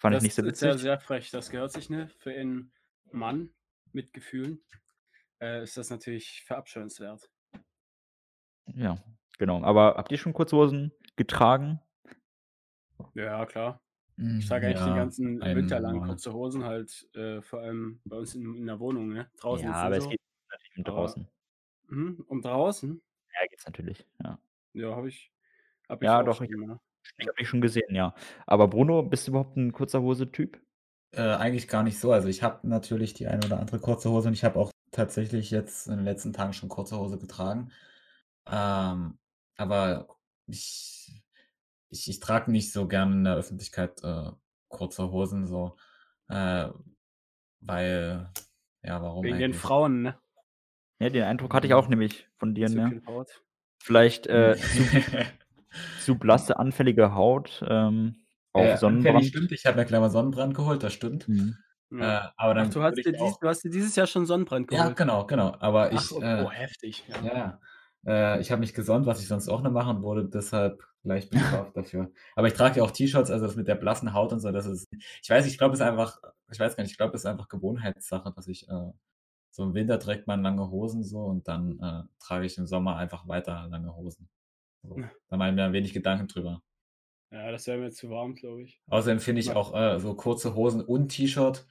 Fand 0.03 0.15
ich 0.15 0.22
Das 0.22 0.24
nicht 0.24 0.36
so 0.36 0.43
ist 0.43 0.62
ja 0.62 0.75
witzig. 0.75 0.81
sehr 0.81 1.00
frech. 1.00 1.31
Das 1.31 1.50
gehört 1.50 1.72
sich 1.72 1.89
nicht. 1.89 2.13
Für 2.22 2.31
einen 2.31 2.72
Mann 3.12 3.53
mit 3.91 4.13
Gefühlen, 4.13 4.63
äh, 5.41 5.63
ist 5.63 5.77
das 5.77 5.89
natürlich 5.89 6.43
verabscheuenswert. 6.45 7.31
Ja, 8.75 8.98
genau. 9.38 9.63
Aber 9.63 9.95
habt 9.98 10.12
ihr 10.12 10.17
schon 10.17 10.33
kurze 10.33 10.55
Hosen 10.57 10.91
getragen? 11.15 11.79
Ja, 13.15 13.45
klar. 13.45 13.81
Ich 14.38 14.48
trage 14.48 14.67
eigentlich 14.67 14.83
den 14.83 14.93
ja, 14.93 14.95
ganzen 14.95 15.41
Winter 15.41 15.79
lang 15.79 16.01
kurze 16.05 16.33
Hosen 16.33 16.63
halt, 16.63 17.10
äh, 17.15 17.41
vor 17.41 17.60
allem 17.62 18.00
bei 18.05 18.17
uns 18.17 18.36
in 18.36 18.55
in 18.55 18.65
der 18.67 18.79
Wohnung, 18.79 19.10
ne? 19.10 19.29
Draußen 19.39 19.69
Ja, 19.69 19.74
aber 19.74 19.89
nicht 19.89 19.98
es 19.98 20.03
so. 20.03 20.10
geht 20.10 20.19
natürlich 20.51 20.77
um 20.77 20.83
Aber 20.86 20.95
draußen. 20.95 21.27
mhm, 21.88 22.25
und 22.27 22.45
draußen? 22.45 23.01
Ja, 23.33 23.48
geht's 23.48 23.65
natürlich, 23.65 24.05
ja. 24.24 24.39
Ja, 24.74 24.95
habe 24.95 25.10
ich 25.10 25.31
habe 25.89 26.05
ich 26.05 26.12
Ja, 26.12 26.24
doch, 26.24 26.41
ich. 26.41 26.51
Ich 27.17 27.27
habe 27.27 27.38
dich 27.38 27.48
schon 27.50 27.62
gesehen, 27.62 27.95
ja. 27.95 28.13
Aber 28.45 28.67
Bruno, 28.67 29.03
bist 29.03 29.27
du 29.27 29.31
überhaupt 29.31 29.57
'n 29.57 29.72
kurzer 29.72 30.01
Hose-Typ? 30.01 30.62
Äh, 31.12 31.22
eigentlich 31.22 31.67
gar 31.67 31.83
nicht 31.83 32.00
so. 32.00 32.12
Also, 32.12 32.27
ich 32.27 32.41
habe 32.43 32.67
natürlich 32.67 33.13
die 33.13 33.27
eine 33.27 33.45
oder 33.45 33.60
andere 33.60 33.79
kurze 33.79 34.10
Hose 34.10 34.29
und 34.29 34.33
ich 34.33 34.43
habe 34.43 34.60
auch 34.60 34.72
tatsächlich 34.91 35.51
jetzt 35.51 35.88
in 35.88 35.98
den 35.98 36.05
letzten 36.05 36.33
Tagen 36.33 36.53
schon 36.53 36.69
kurze 36.69 36.98
Hose 36.98 37.17
getragen. 37.19 37.72
Ähm, 38.48 39.19
aber 39.57 40.17
ich 40.48 41.24
ich 41.89 42.10
ich 42.10 42.19
trage 42.19 42.51
nicht 42.51 42.74
so 42.74 42.88
gern 42.88 43.13
in 43.13 43.24
der 43.25 43.36
Öffentlichkeit, 43.38 44.03
äh, 44.03 44.31
kurze 44.69 45.12
Hosen 45.12 45.48
so, 45.48 45.77
äh, 46.29 46.69
weil 47.62 48.31
Ja, 48.83 49.01
warum 49.03 49.25
Wegen 49.25 49.39
den 49.39 49.53
eigentlich? 49.53 49.62
Frauen, 49.62 50.01
ne? 50.01 50.19
Ja, 51.00 51.10
den 51.10 51.24
Eindruck 51.24 51.53
hatte 51.53 51.67
ich 51.67 51.74
auch 51.74 51.88
nämlich 51.88 52.29
von 52.38 52.55
dir, 52.55 52.69
Zu 52.69 52.77
ne? 52.77 53.01
Vielleicht, 53.83 54.27
äh, 54.27 54.57
zu 54.69 54.83
zu 55.95 56.17
blasse, 56.19 56.59
anfällige 56.59 57.13
Haut, 57.15 57.63
ähm, 57.67 58.25
auf 58.53 58.71
Äh, 58.71 58.77
anfällig 58.85 59.27
Sonnenbrand. 59.27 59.27
stimmt, 59.27 59.51
ich 59.51 59.65
habe 59.65 59.77
mir 59.77 59.85
gleich 59.85 59.99
mal 59.99 60.09
Sonnenbrand 60.11 60.53
geholt, 60.55 60.83
das 60.83 60.93
stimmt. 60.93 61.27
Mhm. 61.27 61.63
Ja. 61.91 62.17
Äh, 62.17 62.29
aber 62.37 62.53
Ach, 62.55 62.67
dann 62.67 62.69
du 62.69 62.83
hast 62.83 63.03
dir 63.05 63.13
ich 63.13 63.17
dies 63.17 63.19
auch 63.19 63.39
du 63.39 63.47
hast 63.47 63.63
dir 63.63 63.69
dieses 63.71 63.95
Jahr 63.95 64.07
schon 64.07 64.25
Sonnenbrand 64.25 64.67
Ja, 64.69 64.89
geholt? 64.89 64.95
genau, 64.95 65.25
genau. 65.27 65.55
Aber 65.59 65.91
Ach, 65.91 66.11
ich, 66.11 66.11
oh, 66.11 66.21
äh 66.21 66.47
oh, 66.47 66.51
heftig, 66.51 67.05
ja. 67.07 67.17
ja, 67.21 67.59
ja. 68.05 68.35
Äh, 68.37 68.41
ich 68.41 68.51
habe 68.51 68.59
mich 68.61 68.73
gesonnt, 68.73 69.05
was 69.05 69.21
ich 69.21 69.27
sonst 69.27 69.47
auch 69.49 69.61
nicht 69.61 69.71
machen 69.71 70.03
würde, 70.03 70.25
deshalb 70.29 70.83
gleich 71.03 71.29
bestraft 71.29 71.75
dafür. 71.77 72.11
Aber 72.35 72.47
ich 72.47 72.53
trage 72.53 72.77
ja 72.79 72.83
auch 72.83 72.91
T-Shirts, 72.91 73.31
also 73.31 73.45
das 73.45 73.55
mit 73.55 73.67
der 73.67 73.75
blassen 73.75 74.13
Haut 74.13 74.33
und 74.33 74.39
so, 74.39 74.51
das 74.51 74.65
ist 74.65 74.87
ich 75.23 75.29
weiß 75.29 75.45
ich 75.45 75.57
glaube, 75.57 75.73
es 75.75 75.79
ist 75.81 75.85
einfach 75.85 76.19
ich 76.51 76.59
weiß 76.59 76.75
gar 76.75 76.83
nicht, 76.83 76.91
ich 76.91 76.97
glaube, 76.97 77.15
es 77.15 77.21
ist 77.23 77.25
einfach 77.27 77.47
Gewohnheitssache, 77.49 78.31
dass 78.35 78.47
ich, 78.47 78.67
äh 78.69 78.91
so 79.51 79.63
im 79.63 79.73
Winter 79.75 79.99
trägt 79.99 80.27
man 80.27 80.43
lange 80.43 80.69
Hosen 80.71 81.03
so 81.03 81.21
und 81.25 81.47
dann, 81.47 81.79
äh, 81.79 82.03
trage 82.19 82.45
ich 82.45 82.57
im 82.57 82.67
Sommer 82.67 82.97
einfach 82.97 83.27
weiter 83.27 83.67
lange 83.69 83.95
Hosen. 83.95 84.29
So, 84.83 85.01
Ja. 85.01 85.13
da 85.29 85.37
mache 85.37 85.49
ich 85.49 85.55
mir 85.55 85.71
wenig 85.73 85.93
Gedanken 85.93 86.27
drüber. 86.27 86.61
Ja, 87.31 87.51
das 87.51 87.67
wäre 87.67 87.77
mir 87.79 87.91
zu 87.91 88.09
warm, 88.09 88.35
glaube 88.35 88.63
ich. 88.63 88.79
Außerdem 88.89 89.19
finde 89.19 89.41
ich 89.41 89.53
Ja. 89.53 89.55
auch, 89.55 89.73
äh, 89.75 89.99
so 89.99 90.15
kurze 90.15 90.55
Hosen 90.55 90.81
und 90.81 91.09
T-Shirt 91.09 91.67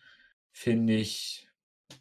finde 0.52 0.95
ich 0.95 1.49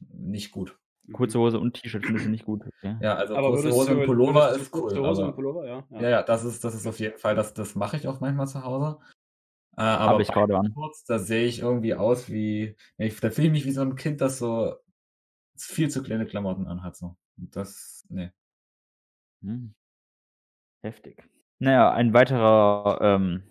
nicht 0.10 0.52
gut. 0.52 0.80
Kurze 1.12 1.40
Mhm. 1.40 1.40
Hose 1.40 1.60
und 1.60 1.76
T-Shirt 1.82 2.06
findest 2.06 2.26
du 2.26 2.30
nicht 2.30 2.46
gut, 2.46 2.64
okay. 2.66 2.98
Ja, 3.02 3.16
also 3.16 3.38
Aber 3.38 3.52
kurze 3.52 3.70
Hose 3.72 3.94
und 3.94 4.04
du 4.04 4.04
Pullover 4.04 4.54
ist 4.56 4.72
cool, 4.74 4.98
kurze 4.98 5.02
Hose 5.02 5.24
und 5.26 5.36
Pullover, 5.36 5.68
ja? 5.68 5.88
ja, 5.98 6.10
Ja. 6.10 6.10
ja, 6.10 6.24
das 6.24 6.44
ist 6.46 6.64
das 6.64 6.76
ist 6.76 6.88
auf 6.88 7.00
jeden 7.00 7.18
Fall 7.20 7.36
das 7.36 7.54
das 7.54 7.76
mache 7.76 7.98
ich 7.98 8.08
auch 8.08 8.22
manchmal 8.22 8.48
zu 8.48 8.64
Hause. 8.64 9.00
Äh, 9.78 9.82
aber 9.84 10.22
ich 10.22 10.34
an. 10.36 10.76
kurz, 10.76 11.06
da 11.06 11.20
sehe 11.20 11.46
ich 11.48 11.60
irgendwie 11.62 11.96
aus 11.96 12.30
wie 12.32 12.78
ja, 12.98 13.06
ich 13.08 13.20
da 13.22 13.32
fühle 13.32 13.48
ich 13.50 13.54
mich 13.54 13.66
wie 13.66 13.72
so 13.74 13.82
'n 13.84 13.96
Kind, 13.96 14.22
das 14.22 14.40
so 14.40 14.76
viel 15.58 15.90
zu 15.92 16.04
kleine 16.04 16.26
Klamotten 16.28 16.68
anhat 16.68 16.98
so. 16.98 17.18
Und 17.38 17.56
das 17.56 18.06
ne. 18.10 18.34
Mhm. 19.44 19.74
Heftig. 20.84 21.24
Na 21.60 21.72
ja, 21.72 21.92
ein 21.92 22.14
weiterer, 22.14 23.00
ähm, 23.02 23.44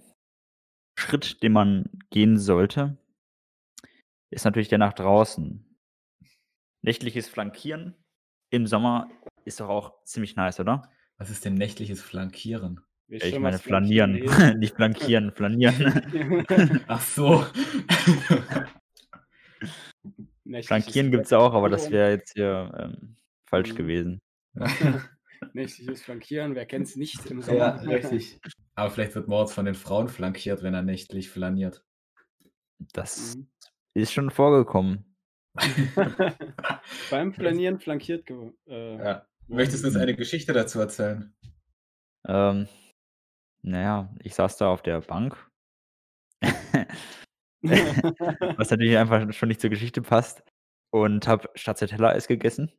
Schritt, 0.98 1.42
den 1.42 1.52
man 1.52 1.88
gehen 2.10 2.36
sollte, 2.38 2.98
ist 4.30 4.44
natürlich 4.44 4.68
der 4.68 4.78
nach 4.78 4.92
draußen. 4.92 5.64
Nächtliches 6.82 7.28
Flankieren 7.28 7.94
im 8.50 8.66
Sommer 8.66 9.10
ist 9.44 9.60
doch 9.60 9.68
auch 9.68 10.02
ziemlich 10.04 10.36
nice, 10.36 10.60
oder? 10.60 10.82
Was 11.18 11.30
ist 11.30 11.44
denn 11.44 11.54
nächtliches 11.54 12.02
Flankieren? 12.02 12.80
Ja, 13.08 13.24
ich 13.24 13.38
meine 13.38 13.58
flanieren, 13.58 14.14
nicht 14.58 14.76
flankieren, 14.76 15.32
flanieren. 15.32 16.84
Ach 16.86 17.00
so. 17.00 17.44
Flankieren 20.62 21.10
gibt's 21.10 21.32
auch, 21.32 21.54
aber 21.54 21.68
das 21.68 21.90
wäre 21.90 22.10
jetzt 22.10 22.32
hier, 22.34 22.72
ähm, 22.78 23.16
falsch 23.48 23.72
Mhm. 23.72 23.76
gewesen. 23.76 24.18
Nächtliches 25.52 26.02
Flankieren, 26.02 26.54
wer 26.54 26.66
kennt's 26.66 26.96
nicht 26.96 27.26
im 27.26 27.40
Ja, 27.40 27.78
Sommer? 27.78 27.82
richtig. 27.86 28.38
Aber 28.74 28.90
vielleicht 28.90 29.14
wird 29.14 29.28
Moritz 29.28 29.52
von 29.52 29.64
den 29.64 29.74
Frauen 29.74 30.08
flankiert, 30.08 30.62
wenn 30.62 30.74
er 30.74 30.82
nächtlich 30.82 31.28
flaniert. 31.30 31.84
Das 32.92 33.36
Mhm. 33.36 33.50
ist 33.94 34.12
schon 34.12 34.30
vorgekommen. 34.30 35.16
Beim 37.10 37.32
Flanieren 37.34 37.78
flankiert 37.80 38.30
äh, 38.30 38.96
Ja. 38.96 39.26
Möchtest 39.48 39.82
du 39.82 39.88
uns 39.88 39.96
Mhm. 39.96 40.02
eine 40.02 40.14
Geschichte 40.16 40.52
dazu 40.52 40.78
erzählen? 40.80 41.34
Ähm, 42.28 42.68
na 43.62 43.80
ja, 43.82 44.14
ich 44.22 44.34
saß 44.34 44.56
da 44.58 44.68
auf 44.70 44.82
der 44.82 45.00
Bank. 45.00 45.36
Was 47.62 48.70
natürlich 48.70 48.96
einfach 48.96 49.32
schon 49.32 49.48
nicht 49.48 49.60
zur 49.60 49.70
Geschichte 49.70 50.00
passt 50.02 50.42
und 50.90 51.26
habe 51.26 51.50
Stracciatella-Eis 51.54 52.28
gegessen. 52.28 52.72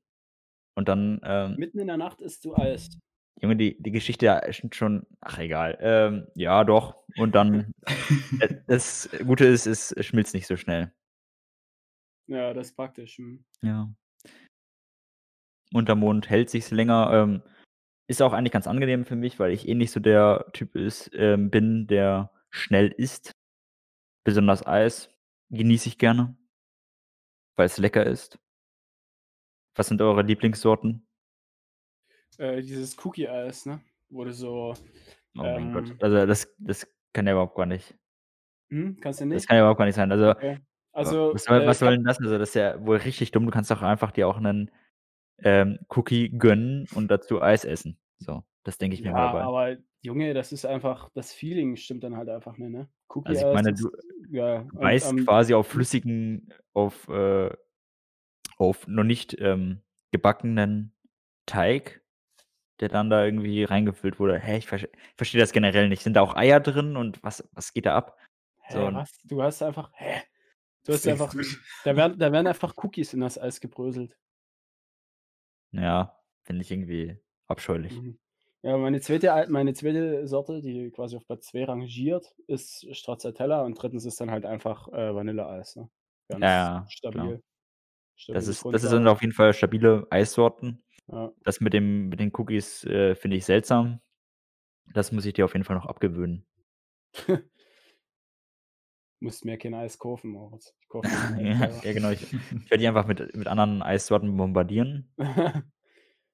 Und 0.75 0.87
dann, 0.87 1.19
ähm 1.23 1.55
Mitten 1.57 1.79
in 1.79 1.87
der 1.87 1.97
Nacht 1.97 2.21
isst 2.21 2.45
du 2.45 2.55
Eis. 2.55 2.97
Junge, 3.41 3.55
die 3.55 3.81
die 3.81 3.91
Geschichte 3.91 4.41
ist 4.47 4.75
schon 4.75 5.05
ach 5.19 5.39
egal. 5.39 5.77
Ähm, 5.81 6.27
ja 6.35 6.63
doch. 6.63 7.03
Und 7.17 7.33
dann 7.33 7.73
äh, 8.39 8.55
das 8.67 9.09
Gute 9.25 9.45
ist, 9.45 9.65
es 9.65 9.93
schmilzt 9.99 10.33
nicht 10.33 10.47
so 10.47 10.57
schnell. 10.57 10.93
Ja, 12.27 12.53
das 12.53 12.67
ist 12.67 12.75
praktisch, 12.75 13.19
mhm. 13.19 13.43
Ja. 13.61 13.93
Unterm 15.73 15.99
Mund 15.99 16.29
hält 16.29 16.49
sich's 16.49 16.71
länger, 16.71 17.11
ähm, 17.13 17.41
ist 18.07 18.21
auch 18.21 18.33
eigentlich 18.33 18.51
ganz 18.51 18.67
angenehm 18.67 19.05
für 19.05 19.15
mich, 19.15 19.39
weil 19.39 19.51
ich 19.51 19.67
eh 19.67 19.73
nicht 19.73 19.91
so 19.91 19.99
der 19.99 20.49
Typ 20.53 20.75
ist 20.75 21.09
ähm, 21.13 21.49
bin, 21.49 21.87
der 21.87 22.31
schnell 22.49 22.89
isst. 22.89 23.31
Besonders 24.25 24.65
Eis 24.67 25.09
genieße 25.49 25.89
ich 25.89 25.97
gerne, 25.97 26.37
weil's 27.57 27.77
lecker 27.77 28.05
ist. 28.05 28.40
Was 29.77 29.87
sind 29.87 30.01
eure 30.01 30.21
Lieblingssorten? 30.23 31.05
Äh, 32.39 32.61
dieses 32.61 32.97
Cookie-Eis, 33.03 33.65
ne? 33.65 33.81
Du 34.09 34.31
so, 34.31 34.75
Oh 35.37 35.47
mein 35.49 35.69
Gott. 35.71 35.95
ähm 35.95 36.01
Also, 36.01 36.25
das 36.25 36.53
das 36.59 36.87
kann 37.13 37.25
ja 37.27 37.33
überhaupt 37.33 37.55
gar 37.55 37.65
nicht 37.65 37.95
Mhm, 38.71 38.97
kannst 39.01 39.19
du 39.21 39.25
das 39.33 39.45
nicht? 39.45 39.47
kann 39.47 39.55
ja 39.57 39.63
überhaupt 39.63 39.77
gar 39.79 39.85
nicht 39.85 39.95
sein. 39.95 40.11
Also, 40.11 40.33
Okay. 40.35 40.59
Also, 40.91 41.31
was 41.31 41.43
soll 41.45 41.65
äh, 41.65 41.67
was 41.67 41.79
ich 41.79 41.79
soll 41.79 41.95
denn 41.97 42.03
das? 42.05 42.19
Also, 42.19 42.37
das 42.37 42.49
ist 42.49 42.55
ja 42.55 42.85
wohl 42.85 42.97
richtig 42.97 43.31
dumm. 43.31 43.45
Du 43.45 43.51
kannst 43.51 43.71
doch 43.71 43.81
einfach 43.81 44.11
dir 44.11 44.27
auch 44.27 44.39
'nen, 44.39 44.71
ähm, 45.43 45.79
Cookie 45.89 46.31
gönnen 46.37 46.87
und 46.91 47.09
dazu 47.09 47.41
Eis 47.41 47.65
essen. 47.65 47.99
So, 48.19 48.43
das 48.63 48.77
denke 48.79 48.95
ich 48.95 49.03
mir 49.03 49.13
mal 49.13 49.21
Ja, 49.21 49.31
dabei. 49.31 49.49
aber 49.49 49.77
Junge, 50.01 50.33
das 50.33 50.51
ist 50.51 50.65
einfach 50.65 51.09
das 51.13 51.33
Feeling 51.33 51.75
stimmt 51.77 52.03
dann 52.03 52.17
halt 52.17 52.29
einfach 52.29 52.57
nicht, 52.57 52.69
ne? 52.71 52.89
Also, 53.25 53.41
ich 53.41 53.47
Cookie-Eis 53.47 53.51
meine, 53.51 53.73
ist 53.73 53.75
du 53.75 53.91
ja, 54.29 54.65
und 54.73 55.01
beißt 55.01 55.03
am 55.03 55.27
quasi 55.27 55.53
auf 55.55 55.67
hm? 55.73 55.87
flüssigen 55.87 56.53
auf, 56.73 57.07
äh 57.09 57.51
auf 58.61 58.87
noch 58.87 59.03
nicht, 59.03 59.35
ähm, 59.39 59.81
gebackenen 60.11 60.93
Teig, 61.45 62.01
der 62.79 62.89
dann 62.89 63.09
da 63.09 63.25
irgendwie 63.25 63.63
reingefüllt 63.63 64.19
wurde. 64.19 64.39
Hä, 64.39 64.57
ich 64.57 64.67
verst 64.67 64.87
verstehe 65.17 65.41
das 65.41 65.51
generell 65.51 65.89
nicht. 65.89 66.03
Sind 66.03 66.13
da 66.13 66.21
auch 66.21 66.35
Eier 66.35 66.59
drin 66.59 66.95
und 66.95 67.21
was 67.23 67.47
was 67.53 67.73
geht 67.73 67.85
da 67.85 67.95
ab? 67.95 68.17
So 68.69 68.79
Hä, 68.79 68.87
und 68.87 68.95
was? 68.95 69.17
Du 69.23 69.41
hast 69.41 69.61
einfach 69.61 69.91
hä? 69.95 70.21
Du 70.85 70.93
hast 70.93 71.07
einfach 71.07 71.33
da 71.85 71.95
werden 71.95 72.17
da 72.17 72.31
werden 72.31 72.47
einfach 72.47 72.73
Cookies 72.77 73.13
in 73.13 73.21
das 73.21 73.37
Eis 73.37 73.59
gebröselt. 73.59 74.17
Ja, 75.71 76.19
finde 76.43 76.61
ich 76.63 76.71
irgendwie 76.71 77.17
abscheulich. 77.47 77.93
Mhm. 77.93 78.19
Ja, 78.63 78.77
meine 78.77 79.01
zweite 79.01 79.33
Ei 79.33 79.47
meine 79.47 79.73
zweite 79.73 80.27
Sorte, 80.27 80.61
die 80.61 80.91
quasi 80.91 81.15
auf 81.17 81.25
Platz 81.25 81.47
2 81.47 81.65
rangiert, 81.65 82.35
ist 82.47 82.87
Stracciatella 82.95 83.63
und 83.63 83.73
3. 83.73 83.87
ist 84.05 84.21
dann 84.21 84.29
halt 84.29 84.45
einfach, 84.45 84.87
äh, 84.89 85.15
Vanilleeis, 85.15 85.75
ne? 85.75 85.89
Ja, 86.29 86.37
Ganz 86.37 86.43
ja, 86.43 86.67
klar. 86.67 86.85
stabil. 86.89 87.35
Das 87.37 87.50
Stabile 88.21 88.39
ist 88.39 88.65
das 88.65 88.81
sind 88.83 89.07
auf 89.07 89.21
jeden 89.21 89.33
Fall 89.33 89.53
stabile 89.53 90.07
Eissorten. 90.09 90.83
Ja. 91.07 91.31
Das 91.43 91.59
mit 91.59 91.73
dem 91.73 92.09
mit 92.09 92.19
den 92.19 92.31
Cookies, 92.33 92.83
äh, 92.85 93.15
finde 93.15 93.37
ich 93.37 93.45
seltsam. 93.45 93.99
Das 94.93 95.11
muss 95.11 95.25
ich 95.25 95.33
dir 95.33 95.45
auf 95.45 95.53
jeden 95.53 95.63
Fall 95.63 95.75
noch 95.75 95.87
abgewöhnen. 95.87 96.45
Musst 99.19 99.45
mir 99.45 99.57
kein 99.57 99.73
Eis 99.73 99.99
kaufen, 99.99 100.31
Moritz. 100.31 100.73
Ich 100.81 100.87
kaufe 100.89 101.07
Ja, 101.41 101.69
ja 101.83 101.93
genau. 101.93 102.09
Ich 102.09 102.21
ich 102.33 102.71
werde 102.71 102.77
dich 102.77 102.87
einfach 102.87 103.07
mit 103.07 103.35
mit 103.35 103.47
anderen 103.47 103.81
Eissorten 103.81 104.35
bombardieren. 104.35 105.13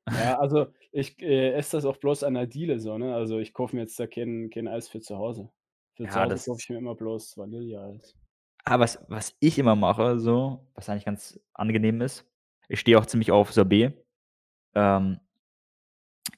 Ja, 0.09 0.39
also, 0.39 0.67
ich, 0.93 1.21
äh, 1.21 1.51
esse 1.51 1.75
das 1.77 1.85
auch 1.85 1.97
bloß 1.97 2.23
an 2.23 2.35
der 2.35 2.47
Diele 2.47 2.79
so, 2.79 2.97
ne? 2.97 3.13
Also, 3.13 3.39
ich 3.39 3.53
kaufe 3.53 3.75
mir 3.75 3.81
jetzt 3.81 3.99
da 3.99 4.07
kein 4.07 4.49
kein 4.49 4.67
Eis 4.69 4.87
für 4.87 5.01
zu 5.01 5.17
Hause. 5.17 5.49
Für 5.95 6.03
zu 6.07 6.15
Ja, 6.15 6.23
Hause 6.23 6.35
kaufe 6.35 6.57
das 6.57 6.63
ich 6.63 6.69
mir 6.69 6.77
immer 6.77 6.95
bloß 6.95 7.37
Vanilleeis. 7.37 8.15
Ah, 8.69 8.79
was 8.79 8.99
was 9.07 9.33
ich 9.39 9.57
immer 9.59 9.77
mache 9.77 10.19
so, 10.19 10.67
was 10.75 10.89
eigentlich 10.89 11.05
ganz 11.05 11.39
angenehm 11.53 12.01
ist 12.01 12.25
ich 12.67 12.81
stehe 12.81 12.99
auch 12.99 13.05
ziemlich 13.05 13.31
auf 13.31 13.53
Sorbet. 13.53 13.93
Ähm 14.75 15.19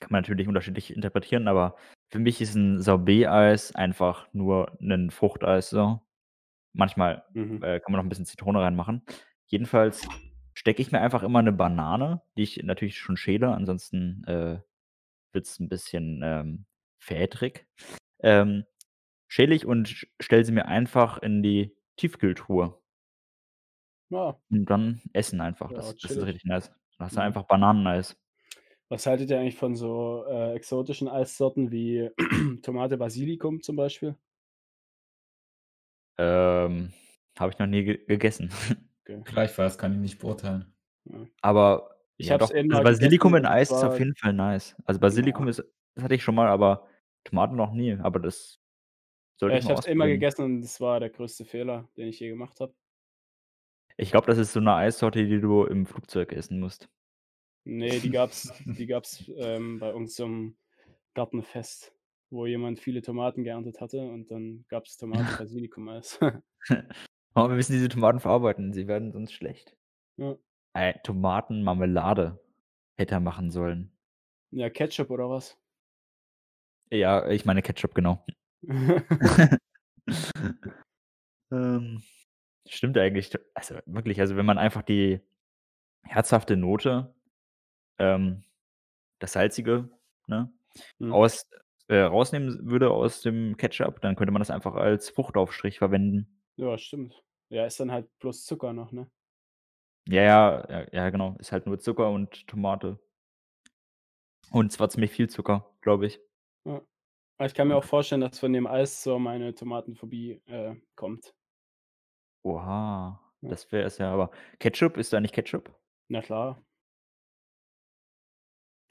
kann 0.02 0.12
man 0.12 0.22
natürlich 0.22 0.48
unterschiedlich 0.48 0.96
interpretieren, 0.96 1.48
aber 1.48 1.76
für 2.10 2.20
mich 2.20 2.42
ist 2.42 2.56
'n 2.56 2.80
Sorbet-Eis 2.82 3.76
einfach 3.76 4.28
nur 4.34 4.76
'nen 4.80 5.12
Fruchteis 5.12 5.70
so. 5.70 6.02
Manchmal, 6.74 7.24
Mhm. 7.36 7.62
äh, 7.62 7.80
kann 7.80 7.92
man 7.94 8.00
noch 8.00 8.06
'n 8.06 8.10
bisschen 8.10 8.26
Zitrone 8.26 8.62
reinmachen. 8.62 9.04
Jedenfalls 9.48 10.12
stecke 10.56 10.82
ich 10.82 10.92
mir 10.92 11.02
einfach 11.02 11.24
immer 11.24 11.42
'ne 11.44 11.54
Banane, 11.54 12.22
die 12.38 12.44
ich 12.44 12.64
natürlich 12.64 13.00
schon 13.00 13.18
schäle, 13.18 13.50
ansonsten, 13.56 14.24
äh, 14.28 14.60
wird's 15.34 15.60
'n 15.60 15.70
bisschen, 15.70 16.22
ähm, 16.24 16.66
fädrig. 17.00 17.68
Ähm, 18.22 18.66
schäle 19.30 19.56
ich 19.56 19.66
und 19.68 20.08
stelle 20.22 20.46
sie 20.46 20.54
mir 20.54 20.68
einfach 20.68 21.20
in 21.20 21.44
die 21.44 21.76
Tiefkühltruhe. 22.00 22.80
Ja. 24.10 24.40
Und 24.50 24.66
dann 24.66 25.02
essen 25.14 25.40
einfach. 25.42 25.70
Ja, 25.72 25.78
Das 25.78 25.96
das 25.98 26.12
ist 26.12 26.24
richtig 26.26 26.46
nice. 26.46 26.70
Dann 26.98 27.06
hast 27.06 27.16
du 27.16 27.20
Mhm. 27.20 27.26
einfach 27.28 27.44
Bananeneis. 27.44 28.18
Was 28.90 29.06
haltet 29.06 29.30
ihr 29.30 29.40
eigentlich 29.40 29.56
von 29.58 29.76
so, 29.76 30.26
äh, 30.28 30.54
exotischen 30.56 31.08
Eissorten 31.08 31.72
wie 31.72 32.10
Tomate 32.64 32.98
Basilikum 32.98 33.62
zum 33.62 33.76
Beispiel? 33.76 34.16
Ähm, 36.18 36.92
habe 37.38 37.52
ich 37.54 37.60
noch 37.60 37.68
nie 37.68 37.84
ge 37.84 38.06
gegessen. 38.06 38.52
Okay. 39.04 39.22
Gleichfalls, 39.26 39.78
kann 39.78 39.94
ich 39.94 40.00
nicht 40.00 40.20
beurteilen. 40.20 40.74
Ja. 41.06 41.26
Aber 41.42 41.96
Ich 42.18 42.28
ja 42.28 42.38
doch, 42.38 42.52
also 42.54 42.84
Basilikum 42.84 43.36
in 43.36 43.46
Eis 43.46 43.72
ist 43.72 43.84
auf 43.84 43.98
jeden 44.00 44.16
Fall 44.16 44.34
nice. 44.34 44.76
Also 44.86 45.00
Basilikum 45.00 45.46
Ja. 45.46 45.52
ist 45.52 45.64
das 45.96 46.04
hatte 46.04 46.16
ich 46.16 46.24
schon 46.24 46.36
mal, 46.36 46.48
aber 46.48 46.88
Tomaten 47.24 47.56
noch 47.56 47.74
nie. 47.74 47.94
Aber 48.02 48.20
das 48.20 48.60
sollte 49.40 49.58
ich 49.58 49.66
ich 49.66 49.70
habe 49.70 49.80
es 49.80 49.86
ausprobieren. 49.88 50.14
gegessen 50.14 50.44
und 50.46 50.64
es 50.64 50.80
war 50.82 51.00
der 51.00 51.10
größte 51.10 51.46
Fehler, 51.46 51.90
den 51.98 52.08
ich 52.08 52.20
je 52.20 52.30
gemacht 52.30 52.60
habe. 52.60 52.74
Ich 53.98 54.12
glaube, 54.12 54.28
das 54.28 54.38
ist 54.38 54.54
so 54.54 54.60
'ne 54.62 54.74
Eissorte, 54.74 55.26
die 55.28 55.42
du 55.42 55.64
im 55.66 55.86
Flugzeug 55.86 56.32
essen 56.32 56.60
musst. 56.60 56.90
Ne, 57.66 58.00
die 58.00 58.10
gab's 58.10 58.52
die 58.66 58.88
gab's, 58.88 59.30
ähm, 59.38 59.80
bei 59.80 59.94
uns 59.94 60.18
im 60.20 60.58
Gartenfest, 61.14 61.94
wo 62.30 62.46
jemand 62.46 62.80
viele 62.80 63.02
Tomaten 63.02 63.44
geerntet 63.44 63.82
hatte 63.82 64.02
und 64.10 64.32
dann 64.32 64.66
gab's 64.70 64.98
Tomaten-Basilikum-Eis. 64.98 66.20
Aber 67.34 67.50
wir 67.50 67.56
müssen 67.56 67.74
diese 67.74 67.90
Tomaten 67.90 68.20
verarbeiten, 68.20 68.74
sie 68.74 68.88
werden 68.88 69.12
sonst 69.12 69.34
schlecht. 69.34 69.76
Ja. 70.18 70.38
Äh, 70.74 70.96
Tomatenmarmelade 71.04 72.40
hätte 72.98 73.16
er 73.16 73.20
machen 73.22 73.52
sollen. 73.52 73.92
Ja, 74.52 74.70
Ketchup 74.70 75.10
oder 75.12 75.30
was? 75.30 75.58
Ja, 76.92 77.28
ich 77.30 77.46
meine 77.46 77.62
Ketchup, 77.64 77.94
genau. 77.96 78.24
Ähm, 81.52 82.02
stimmt 82.68 82.98
eigentlich. 82.98 83.34
Also, 83.54 83.76
wirklich, 83.86 84.20
also, 84.22 84.36
wenn 84.36 84.46
man 84.46 84.58
einfach 84.58 84.84
die 84.84 85.22
herzhafte 86.04 86.58
Note, 86.58 87.14
ähm, 88.00 88.44
das 89.20 89.34
Salzige, 89.34 89.90
ne, 90.28 90.52
Mhm. 91.00 91.14
aus 91.14 91.48
äh, 91.90 92.02
rausnehmen 92.02 92.70
würde 92.70 92.92
aus 92.92 93.22
dem 93.22 93.58
Ketchup, 93.58 94.02
dann 94.02 94.16
könnte 94.16 94.32
man 94.32 94.42
das 94.42 94.52
einfach 94.52 94.76
als 94.76 95.10
Fruchtaufstrich 95.10 95.80
verwenden. 95.80 96.42
Ja, 96.58 96.78
stimmt. 96.78 97.24
Ja, 97.50 97.66
ist 97.66 97.80
dann 97.80 97.92
halt 97.92 98.08
bloß 98.20 98.46
Zucker 98.46 98.74
noch, 98.74 98.92
ne? 98.92 99.10
Ja, 100.08 100.66
ja, 100.70 100.88
ja, 100.92 101.10
genau. 101.10 101.36
Ist 101.40 101.52
halt 101.52 101.66
nur 101.66 101.80
Zucker 101.80 102.10
und 102.12 102.48
Tomate. 102.48 103.00
Und 104.52 104.72
zwar 104.72 104.90
ziemlich 104.90 105.12
viel 105.12 105.30
Zucker, 105.30 105.70
glaube 105.82 106.06
ich. 106.08 106.20
Ja. 106.66 106.82
Ich 107.42 107.54
kann 107.54 107.70
mir 107.70 107.78
auch 107.78 107.86
vorstellen, 107.86 108.20
dass 108.20 108.38
von 108.38 108.52
dem 108.52 108.68
Eis 108.68 109.02
so 109.02 109.18
meine 109.18 109.56
Tomatenphobie, 109.56 110.42
äh, 110.46 110.76
kommt. 110.96 111.34
Oha, 112.46 113.20
Ja. 113.44 113.50
das 113.50 113.72
wäre 113.72 113.86
es 113.86 113.98
ja, 113.98 114.12
aber 114.14 114.32
Ketchup, 114.60 114.98
isst 114.98 115.12
du 115.14 115.18
eigentlich 115.18 115.34
Ketchup? 115.34 115.80
Na 116.10 116.22
klar. 116.22 116.60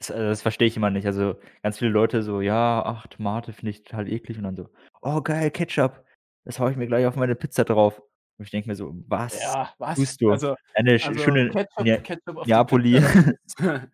Das, 0.01 0.09
äh 0.09 0.17
das 0.29 0.41
verstehe 0.41 0.67
ich 0.67 0.77
immer 0.77 0.89
nicht. 0.89 1.05
Also, 1.05 1.35
ganz 1.61 1.77
viele 1.79 1.91
Leute 1.91 2.23
so: 2.23 2.41
„Ja, 2.41 2.81
ach, 2.85 3.07
Tomate 3.07 3.51
finde 3.53 3.71
ich 3.71 3.83
total 3.83 4.07
eklig“ 4.11 4.37
und 4.37 4.43
dann 4.45 4.55
so: 4.55 4.69
„Oh 5.01 5.21
geil, 5.21 5.51
Ketchup, 5.51 6.05
das 6.45 6.59
haue 6.59 6.71
ich 6.71 6.77
mir 6.77 6.87
gleich 6.87 7.05
auf 7.05 7.15
meine 7.17 7.35
Pizza 7.35 7.65
drauf.“ 7.65 7.99
Und 8.37 8.45
ich 8.45 8.51
denke 8.51 8.69
mir 8.69 8.75
so: 8.75 8.93
„Was 9.07 9.57
Ja, 9.57 9.73
was? 9.77 9.95
tust 9.95 10.21
du? 10.21 10.31
Also 10.31 10.55
Eine 10.73 10.99
also 10.99 11.19
schöne 11.19 11.51
Ketchup 11.51 11.91
Ketchup 12.03 12.37
Neapoli.“ 12.43 12.99
Pizza, 12.99 13.01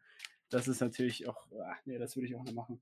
das 0.50 0.68
ist 0.68 0.76
ist 0.76 0.82
natürlich 0.82 1.28
auch 1.28 1.48
ah, 1.54 1.76
ne, 1.86 2.00
das 2.00 2.16
würde 2.16 2.28
ich 2.28 2.36
auch 2.36 2.44
nicht 2.44 2.56
machen. 2.56 2.82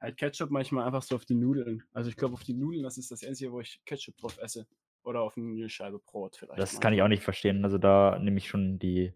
Halt 0.00 0.16
Ketchup 0.16 0.50
manchmal 0.50 0.86
einfach 0.86 1.02
so 1.02 1.16
auf 1.16 1.24
die 1.24 1.34
Nudeln. 1.34 1.82
Also, 1.92 2.08
ich 2.10 2.16
glaube, 2.16 2.34
auf 2.34 2.44
die 2.44 2.54
Nudeln, 2.54 2.84
das 2.84 2.98
ist 2.98 3.10
das 3.10 3.24
Einzige, 3.24 3.50
wo 3.52 3.60
ich 3.60 3.82
Ketchup 3.84 4.16
drauf 4.18 4.38
esse. 4.38 4.66
Oder 5.02 5.22
auf 5.22 5.36
'ne 5.36 5.68
Scheibe 5.68 5.98
Brot 5.98 6.36
vielleicht 6.36 6.70
Das 6.70 6.72
mal. 6.72 6.80
kann 6.80 6.92
ich 6.92 7.02
auch 7.02 7.08
nicht 7.08 7.22
verstehen. 7.22 7.64
Also, 7.64 7.78
da 7.78 8.18
nehme 8.18 8.38
ich 8.38 8.48
schon 8.48 8.78
die 8.78 9.14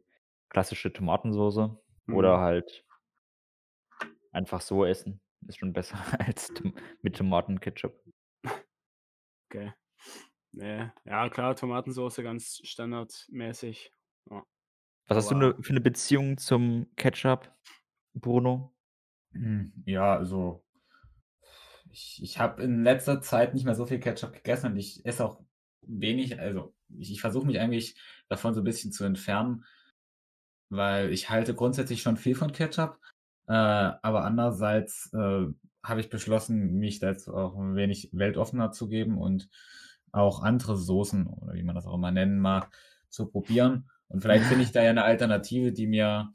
klassische 0.49 0.93
Tomatensoße 0.93 1.77
oder 2.09 2.39
Mhm. 2.39 2.41
halt 2.41 2.85
einfach 4.33 4.61
so 4.63 4.85
essen. 4.85 5.21
Ist 5.47 5.59
schon 5.59 5.73
besser 5.73 5.97
als 6.19 6.49
Tom 6.55 6.75
mit 7.03 7.17
Tomatenketchup. 7.17 8.03
Okay. 9.51 9.73
Ne, 10.53 10.93
ja 11.07 11.29
klar, 11.31 11.57
Tomatensoße 11.57 12.23
ganz 12.25 12.61
standardmäßig. 12.65 13.93
Ja. 14.31 14.47
Was 15.09 15.17
hast 15.17 15.31
du 15.31 15.35
Aber 15.35 15.37
'ne 15.37 15.55
für 15.61 15.73
'ne 15.73 15.81
Beziehung 15.81 16.39
zum 16.39 16.87
Ketchup, 16.97 17.51
Bruno? 18.15 18.73
Hm, 19.35 19.73
ja, 19.87 20.15
also 20.17 20.63
ich 21.93 22.21
ich 22.23 22.39
habe 22.41 22.63
in 22.63 22.85
letzter 22.85 23.21
Zeit 23.23 23.55
nicht 23.55 23.65
mehr 23.65 23.75
so 23.75 23.87
viel 23.87 24.01
Ketchup 24.01 24.33
gegessen 24.35 24.67
und 24.73 24.77
ich 24.79 25.05
esse 25.07 25.25
auch 25.25 25.43
wenig 25.83 26.39
also, 26.41 26.75
ich 26.99 27.13
ich 27.13 27.21
versuche 27.21 27.47
mich 27.47 27.61
eigentlich 27.61 27.97
davon 28.29 28.55
so 28.55 28.61
'n 28.63 28.65
bisschen 28.65 28.93
zu 28.93 29.05
entfernen 29.05 29.65
weil 30.73 31.13
ich 31.13 31.29
halte 31.29 31.55
grundsätzlich 31.55 32.01
schon 32.03 32.17
viel 32.17 32.35
von 32.35 32.51
Ketchup, 32.53 32.99
äh, 33.47 33.53
aber 33.53 34.25
andererseits, 34.25 35.13
äh, 35.13 35.47
habe 35.85 36.01
ich 36.01 36.09
beschlossen, 36.11 36.79
mich 36.79 36.99
da 37.01 37.09
jetzt 37.11 37.29
auch 37.29 37.57
'n 37.59 37.75
wenig 37.77 38.09
weltoffener 38.13 38.71
zu 38.73 38.89
geben 38.89 39.19
und 39.19 39.51
auch 40.13 40.43
andere 40.43 40.77
Soßen 40.79 41.27
oder 41.27 41.55
wie 41.55 41.63
man 41.63 41.75
das 41.75 41.87
auch 41.87 41.95
immer 41.95 42.11
nennen 42.13 42.39
mag, 42.41 42.75
zu 43.11 43.27
probieren. 43.31 43.91
Und 44.09 44.21
vielleicht 44.23 44.47
finde 44.47 44.65
ich 44.65 44.73
da 44.73 44.83
ja 44.83 44.93
'ne 44.95 45.05
Alternative, 45.05 45.73
die 45.73 45.87
mir, 45.87 46.33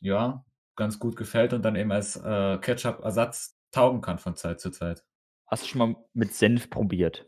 ja, 0.00 0.44
ganz 0.76 0.98
gut 1.00 1.16
gefällt 1.16 1.52
und 1.54 1.64
dann 1.64 1.76
eben 1.76 1.92
als, 1.92 2.16
äh, 2.16 2.58
Ketchup-Ersatz 2.60 3.55
taugen 3.70 4.00
kann 4.00 4.18
von 4.18 4.36
Zeit 4.36 4.60
zu 4.60 4.70
Zeit. 4.70 5.04
Hast 5.46 5.62
du 5.64 5.68
schon 5.68 5.78
mal 5.78 5.96
mit 6.12 6.34
Senf 6.34 6.70
probiert, 6.70 7.26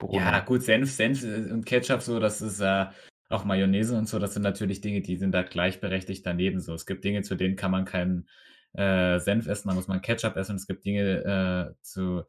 Ja, 0.00 0.06
Bruno? 0.06 0.44
gut, 0.44 0.62
Senf 0.62 0.90
Senf, 0.90 1.22
äh, 1.22 1.50
und 1.50 1.66
Ketchup 1.66 2.02
so, 2.02 2.18
das 2.20 2.40
ist, 2.42 2.60
äh 2.60 2.86
auch 3.30 3.44
Mayonnaise 3.44 3.94
und 3.96 4.08
so, 4.08 4.18
das 4.18 4.34
sind 4.34 4.42
natürlich 4.42 4.80
Dinge, 4.80 5.02
die 5.02 5.16
sind 5.16 5.32
da 5.32 5.42
gleichberechtigt 5.42 6.24
daneben 6.24 6.60
so. 6.60 6.72
Es 6.72 6.86
gibt 6.86 7.04
Dinge, 7.04 7.22
zu 7.22 7.34
denen 7.34 7.56
kann 7.56 7.70
man 7.70 7.84
keinen, 7.84 8.26
äh, 8.72 9.18
Senf 9.18 9.46
essen, 9.46 9.68
da 9.68 9.74
muss 9.74 9.88
man 9.88 10.00
Ketchup 10.00 10.36
essen. 10.36 10.56
Es 10.56 10.66
gibt 10.66 10.84
Dinge, 10.84 11.74
äh, 11.76 11.82
zu 11.82 12.22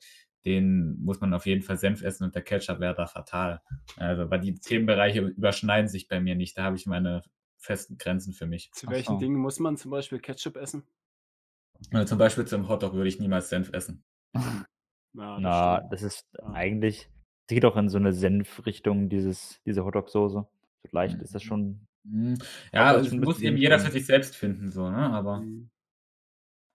denen 0.45 1.01
muss 1.01 1.21
man 1.21 1.33
auf 1.33 1.45
jeden 1.45 1.61
Fall 1.61 1.77
Senf 1.77 2.01
essen 2.01 2.23
und 2.25 2.35
der 2.35 2.41
Ketchup 2.41 2.79
wäre 2.79 2.95
da 2.95 3.07
fatal. 3.07 3.61
Also, 3.97 4.29
weil 4.29 4.39
die 4.39 4.55
Themenbereiche 4.55 5.21
überschneiden 5.21 5.89
sich 5.89 6.07
bei 6.07 6.19
mir 6.19 6.35
nicht. 6.35 6.57
Da 6.57 6.63
habe 6.63 6.75
ich 6.75 6.85
meine 6.85 7.21
festen 7.57 7.97
Grenzen 7.97 8.33
für 8.33 8.45
mich. 8.47 8.71
Zu 8.73 8.87
welchen. 8.87 9.19
Dingen 9.19 9.37
muss 9.37 9.59
man 9.59 9.75
zum 9.77 9.91
Beispiel 9.91 10.19
Ketchup 10.19 10.55
essen? 10.55 10.83
Äh, 11.91 12.05
zum 12.05 12.17
Beispiel 12.17 12.45
zum 12.45 12.67
Hotdog 12.69 12.93
würde 12.93 13.09
ich 13.09 13.19
niemals 13.19 13.49
Senf 13.49 13.71
essen. 13.73 14.03
Mhm. 14.35 14.65
Ja, 15.15 15.41
das 15.41 15.63
Na, 15.65 15.81
das 15.81 16.01
ist 16.01 16.27
Ja. 16.41 16.53
eigentlich 16.53 17.09
es 17.47 17.55
geht 17.55 17.65
auch 17.65 17.77
in 17.77 17.89
so 17.89 17.97
'ne 17.99 18.13
Senfrichtung, 18.13 19.09
dieses 19.09 19.59
diese 19.65 19.83
Hotdog-Soße. 19.85 20.47
Vielleicht 20.89 21.21
ist 21.21 21.33
das 21.35 21.43
Mhm. 21.43 21.43
schon 21.43 21.87
Hm, 22.05 22.35
glaube, 22.73 22.89
ja, 22.89 22.93
da 22.93 22.99
ist 22.99 23.07
es 23.07 23.13
schon 23.13 23.19
'n 23.19 23.21
muss 23.23 23.41
eben 23.41 23.57
jeder 23.57 23.79
für 23.79 23.91
sich 23.91 24.05
selbst 24.05 24.35
finden 24.35 24.71
so, 24.71 24.89
ne, 24.89 24.97
aber 25.11 25.45
Mhm. 25.45 25.69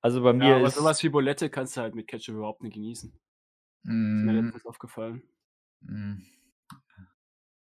Also, 0.04 0.22
bei 0.22 0.34
Ja, 0.40 0.54
mir 0.54 0.56
aber 0.56 0.70
so 0.70 0.82
ist 0.82 0.84
was 0.84 1.00
wie 1.04 1.08
Bulette 1.10 1.48
kannst 1.48 1.76
du 1.76 1.80
halt 1.80 1.94
mit 1.94 2.08
Ketchup 2.08 2.34
überhaupt 2.36 2.62
nicht 2.62 2.74
genießen. 2.74 3.12
Ist 4.16 4.22
mir 4.22 4.32
letztens 4.32 4.64
aufgefallen. 4.66 5.22
Hm. 5.82 6.18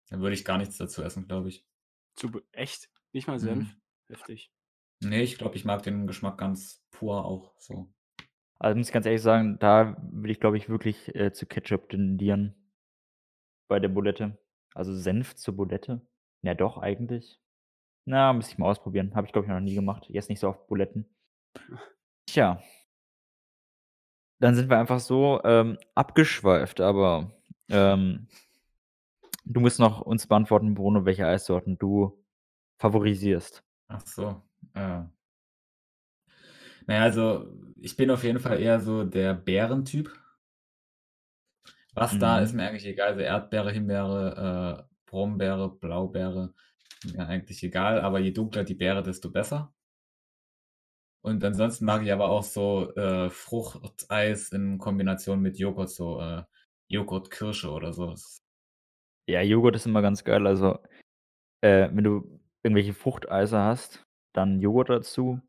Da 0.09 0.19
würde 0.19 0.33
ich 0.35 0.45
gar 0.45 0.57
nichts 0.57 0.77
dazu 0.77 1.03
essen, 1.03 1.27
glaube 1.27 1.49
ich. 1.49 1.63
Zu 2.17 2.31
echt? 2.51 2.89
Nicht 3.13 3.27
mal 3.27 3.39
Senf? 3.39 3.67
Mhm. 3.67 3.79
Heftig. 4.09 4.49
Ne, 5.01 5.21
ich 5.21 5.37
glaube, 5.37 5.55
ich 5.55 5.65
mag 5.65 5.83
den 5.83 6.07
Geschmack 6.07 6.37
ganz 6.37 6.85
pur 6.91 7.25
auch 7.25 7.53
so. 7.57 7.93
Also, 8.59 8.77
muss 8.77 8.87
ich 8.87 8.93
ganz 8.93 9.05
ehrlich 9.05 9.21
sagen, 9.21 9.57
da 9.59 9.95
würde 10.11 10.31
ich, 10.31 10.39
glaube 10.39 10.57
ich, 10.57 10.67
wirklich, 10.67 11.15
äh, 11.15 11.31
zu 11.31 11.45
Ketchup 11.45 11.89
tendieren 11.89 12.55
bei 13.69 13.79
der 13.79 13.87
Bulette. 13.87 14.37
Also, 14.73 14.93
Senf 14.93 15.35
zur 15.35 15.55
Bulette? 15.55 16.01
Ja 16.41 16.53
doch, 16.53 16.77
eigentlich. 16.77 17.39
Na, 18.05 18.33
müsste 18.33 18.53
ich 18.53 18.57
mal 18.57 18.69
ausprobieren. 18.69 19.15
Habe 19.15 19.27
ich, 19.27 19.33
glaube 19.33 19.45
ich, 19.45 19.51
noch 19.51 19.59
nie 19.59 19.75
gemacht. 19.75 20.09
Esse 20.09 20.31
nicht 20.31 20.39
so 20.39 20.49
oft 20.49 20.67
Buletten. 20.67 21.05
Tja. 22.27 22.61
Dann 24.39 24.55
sind 24.55 24.69
wir 24.69 24.79
einfach 24.79 24.99
so, 24.99 25.41
ähm, 25.43 25.77
abgeschweift, 25.95 26.81
aber, 26.81 27.31
ähm, 27.69 28.27
du 29.45 29.59
musst 29.59 29.79
noch 29.79 30.01
uns 30.01 30.27
beantworten, 30.27 30.75
Bruno, 30.75 31.05
welche 31.05 31.27
Eissorten 31.27 31.77
du 31.77 32.23
favorisierst. 32.79 33.63
Ach 33.87 34.01
so, 34.05 34.41
äh 34.75 35.03
Na 36.87 36.95
ja, 36.95 37.03
also, 37.03 37.47
ich 37.81 37.95
bin 37.95 38.11
auf 38.11 38.23
jeden 38.23 38.39
Fall 38.39 38.59
eher 38.59 38.79
so 38.79 39.03
der 39.03 39.33
Beerentyp. 39.33 40.11
Was 41.95 42.17
da, 42.19 42.39
ist 42.39 42.53
Mhm. 42.53 42.57
mir 42.57 42.67
eigentlich 42.67 42.85
egal, 42.85 43.09
also, 43.09 43.21
Erdbeere, 43.21 43.71
Himbeere, 43.71 44.87
äh, 44.87 44.95
Brombeere, 45.09 45.69
Blaubeere, 45.79 46.53
mir 47.13 47.27
eigentlich 47.27 47.63
egal, 47.63 48.01
aber 48.01 48.19
je 48.19 48.31
dunkler 48.31 48.63
die 48.63 48.75
Beere, 48.75 49.03
desto 49.03 49.31
besser. 49.31 49.73
Und 51.25 51.43
ansonsten 51.43 51.85
mag 51.85 52.01
ich 52.03 52.11
aber 52.13 52.29
auch 52.29 52.43
so, 52.43 52.93
äh, 52.95 53.29
Fruchteis 53.29 54.51
in 54.51 54.77
Kombination 54.77 55.41
mit 55.41 55.57
Joghurt, 55.59 55.89
so, 55.89 56.19
äh, 56.21 56.43
Joghurt-Kirsche 56.87 57.69
oder 57.71 57.91
so. 57.93 58.15
Ja, 59.27 59.41
Joghurt 59.41 59.75
ist 59.75 59.85
immer 59.85 60.01
ganz 60.01 60.23
geil. 60.23 60.47
Also, 60.47 60.79
äh, 61.61 61.89
wenn 61.93 62.03
du 62.03 62.41
irgendwelche 62.63 62.93
Fruchteise 62.93 63.59
hast, 63.59 64.07
dann 64.33 64.61
Joghurt 64.61 64.89
dazu 64.89 65.41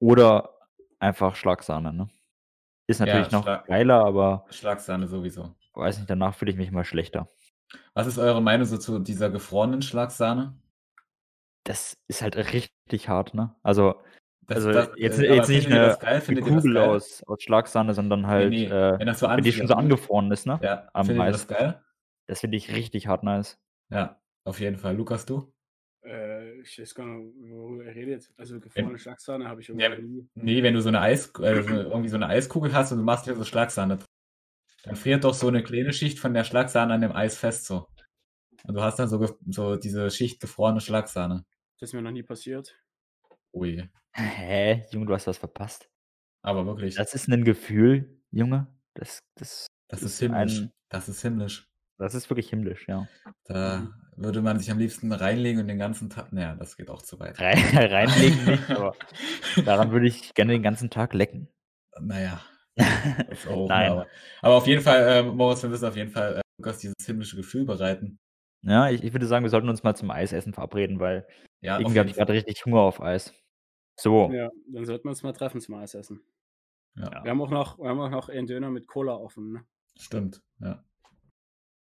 oder 0.00 0.54
einfach 1.00 1.36
Schlagsahne, 1.36 1.92
ne? 1.92 2.10
Ist 2.88 3.00
Ja, 3.00 3.00
natürlich 3.00 3.32
noch 3.32 3.44
Schlag 3.44 3.64
geiler, 3.66 4.04
aber 4.06 4.46
Schlagsahne 4.50 5.08
sowieso. 5.08 5.54
weiß 5.74 5.98
nicht, 5.98 6.10
danach 6.10 6.34
fühle 6.34 6.50
ich 6.50 6.56
mich 6.58 6.68
immer 6.68 6.84
schlechter. 6.84 7.28
Was 7.96 8.06
ist 8.06 8.16
eure 8.18 8.40
Meinung 8.40 8.66
so 8.66 8.78
zu 8.78 8.98
dieser 8.98 9.28
gefrorenen 9.28 9.82
Schlagsahne? 9.82 10.58
Das 11.66 11.96
ist 12.08 12.22
halt 12.22 12.36
richtig 12.36 13.08
hart, 13.08 13.34
ne? 13.34 13.54
Also 13.62 14.00
Das 14.46 14.56
also, 14.56 14.70
das 14.70 14.88
jetzt 14.96 15.18
äh, 15.18 15.34
jetzt 15.34 15.52
nicht 15.52 15.68
'ne 15.68 15.78
das 15.80 15.98
geil? 15.98 16.22
'ne 16.26 16.36
das 16.40 16.40
Kugel 16.40 16.78
aus 16.78 17.22
aus 17.24 17.42
Schlagsahne, 17.42 17.94
sondern 17.94 18.26
halt, 18.26 18.62
ne, 18.62 18.70
äh, 18.70 18.98
wenn 18.98 19.06
das 19.06 19.20
so 19.20 19.28
wenn 19.34 19.44
die 19.44 19.52
schon 19.52 19.66
so 19.68 19.74
angefroren 19.74 20.32
ist, 20.32 20.46
ne, 20.46 20.60
Ja, 20.60 20.90
am 20.92 21.16
findet 21.16 21.28
das 21.28 21.46
geil? 21.48 21.82
Das 22.28 22.40
finde 22.40 22.56
ich 22.58 22.72
richtig 22.74 23.08
hart 23.08 23.24
nice. 23.24 23.58
Ja, 23.90 24.20
auf 24.44 24.60
jeden 24.60 24.76
Fall. 24.78 24.96
Lukas, 24.96 25.24
du? 25.26 25.52
Äh, 26.08 26.60
ich 26.62 26.78
weiß 26.80 26.94
gar 26.94 27.06
nicht, 27.06 27.34
worüber 27.50 27.84
ihr 27.84 27.94
redet. 27.94 28.32
Also, 28.36 28.60
gefrorene 28.60 28.98
Wenn 28.98 28.98
Schlagsahne 28.98 29.48
habe 29.48 29.60
ich 29.60 29.68
ja, 29.72 29.88
irgendwie 29.88 29.92
noch 29.92 29.98
nie 30.02 30.28
ne, 30.36 30.62
wenn 30.64 30.74
du 30.74 30.82
so 30.82 30.90
'ne 30.90 31.00
Eis 31.00 31.32
äh, 31.40 31.62
so 31.62 31.74
irgendwie 31.74 32.08
so 32.10 32.18
'ne 32.18 32.28
Eiskugel 32.28 32.72
hast 32.74 32.92
und 32.92 32.98
du 32.98 33.04
machst 33.04 33.26
dir 33.26 33.36
so 33.36 33.44
Schlagsahne 33.44 33.98
dann 34.84 34.96
friert 34.96 35.24
doch 35.24 35.34
so 35.34 35.50
'ne 35.50 35.62
kleine 35.64 35.92
Schicht 35.94 36.18
von 36.20 36.34
der 36.34 36.44
Schlagsahne 36.44 36.94
an 36.94 37.02
dem 37.02 37.12
Eis 37.12 37.36
fest 37.38 37.66
so. 37.66 37.88
Und 38.64 38.74
du 38.76 38.82
hast 38.82 38.98
dann 38.98 39.08
so, 39.08 39.38
so 39.48 39.76
diese 39.76 40.10
Schicht 40.10 40.40
gefrorene 40.40 40.80
Schlagsahne. 40.82 41.44
Das 41.80 41.90
ist 41.90 41.94
mir 41.94 42.02
noch 42.02 42.10
nie 42.10 42.24
passiert. 42.24 42.78
Ui. 43.54 43.88
Hä? 44.14 44.84
Junge, 44.92 45.06
du 45.06 45.14
hast 45.14 45.26
was 45.26 45.38
verpasst. 45.38 45.90
Aber 46.42 46.66
wirklich. 46.66 46.96
Das 46.96 47.14
ist 47.14 47.28
ein 47.28 47.44
Gefühl, 47.44 48.20
Junge. 48.30 48.66
Das, 48.96 49.20
das, 49.36 49.66
das 49.90 50.04
ist 50.04 50.18
himmlisch. 50.18 50.68
Ein, 50.68 50.72
das 50.90 51.08
ist 51.08 51.22
himmlisch. 51.22 51.68
Das 51.98 52.14
ist 52.14 52.30
wirklich 52.30 52.48
himmlisch, 52.48 52.86
ja. 52.86 53.08
Da 53.44 53.88
würde 54.16 54.40
man 54.40 54.58
sich 54.58 54.70
am 54.70 54.78
liebsten 54.78 55.12
reinlegen 55.12 55.60
und 55.60 55.68
den 55.68 55.78
ganzen 55.78 56.08
Tag. 56.08 56.32
Naja, 56.32 56.54
das 56.54 56.76
geht 56.76 56.90
auch 56.90 57.02
zu 57.02 57.18
weit. 57.18 57.40
Rein, 57.40 57.58
reinlegen 57.74 58.44
nicht, 58.44 58.70
aber 58.70 58.94
daran 59.64 59.90
würde 59.90 60.06
ich 60.06 60.32
gerne 60.34 60.52
den 60.52 60.62
ganzen 60.62 60.90
Tag 60.90 61.12
lecken. 61.12 61.48
Naja. 62.00 62.40
Nein. 62.76 63.90
Aber, 63.90 64.06
aber, 64.42 64.54
auf 64.54 64.66
jeden 64.68 64.82
Fall, 64.82 65.02
äh, 65.08 65.22
Moritz, 65.24 65.62
wir 65.62 65.70
müssen 65.70 65.88
auf 65.88 65.96
jeden 65.96 66.12
Fall 66.12 66.36
äh, 66.36 66.40
Lukas 66.58 66.78
dieses 66.78 66.94
himmlische 67.04 67.36
Gefühl 67.36 67.64
bereiten. 67.64 68.20
Ja, 68.62 68.88
ich, 68.88 69.02
ich, 69.02 69.12
würde 69.12 69.26
sagen, 69.26 69.44
wir 69.44 69.50
sollten 69.50 69.68
uns 69.68 69.82
mal 69.82 69.96
zum 69.96 70.10
Eisessen 70.10 70.52
verabreden, 70.52 71.00
weil 71.00 71.26
ja, 71.60 71.78
irgendwie 71.78 71.98
habe 71.98 72.08
ich 72.08 72.14
gerade 72.14 72.32
richtig 72.32 72.64
Hunger 72.64 72.80
auf 72.80 73.00
Eis. 73.00 73.34
So. 73.98 74.30
Ja, 74.32 74.50
dann 74.72 74.84
sollten 74.84 75.04
wir 75.04 75.10
uns 75.10 75.24
mal 75.24 75.32
treffen 75.32 75.60
zum 75.60 75.74
Eisessen. 75.74 76.20
Ja. 76.96 77.24
Wir 77.24 77.30
haben 77.30 77.40
auch 77.40 77.50
noch, 77.50 77.78
wir 77.78 77.88
haben 77.88 78.00
auch 78.00 78.10
noch 78.10 78.28
einen 78.28 78.46
Döner 78.46 78.70
mit 78.70 78.86
Cola 78.86 79.14
offen, 79.14 79.52
ne? 79.52 79.64
Stimmt, 79.96 80.42
ja. 80.60 80.84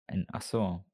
Ein, 0.09 0.27
ach 0.33 0.43
so. 0.43 0.85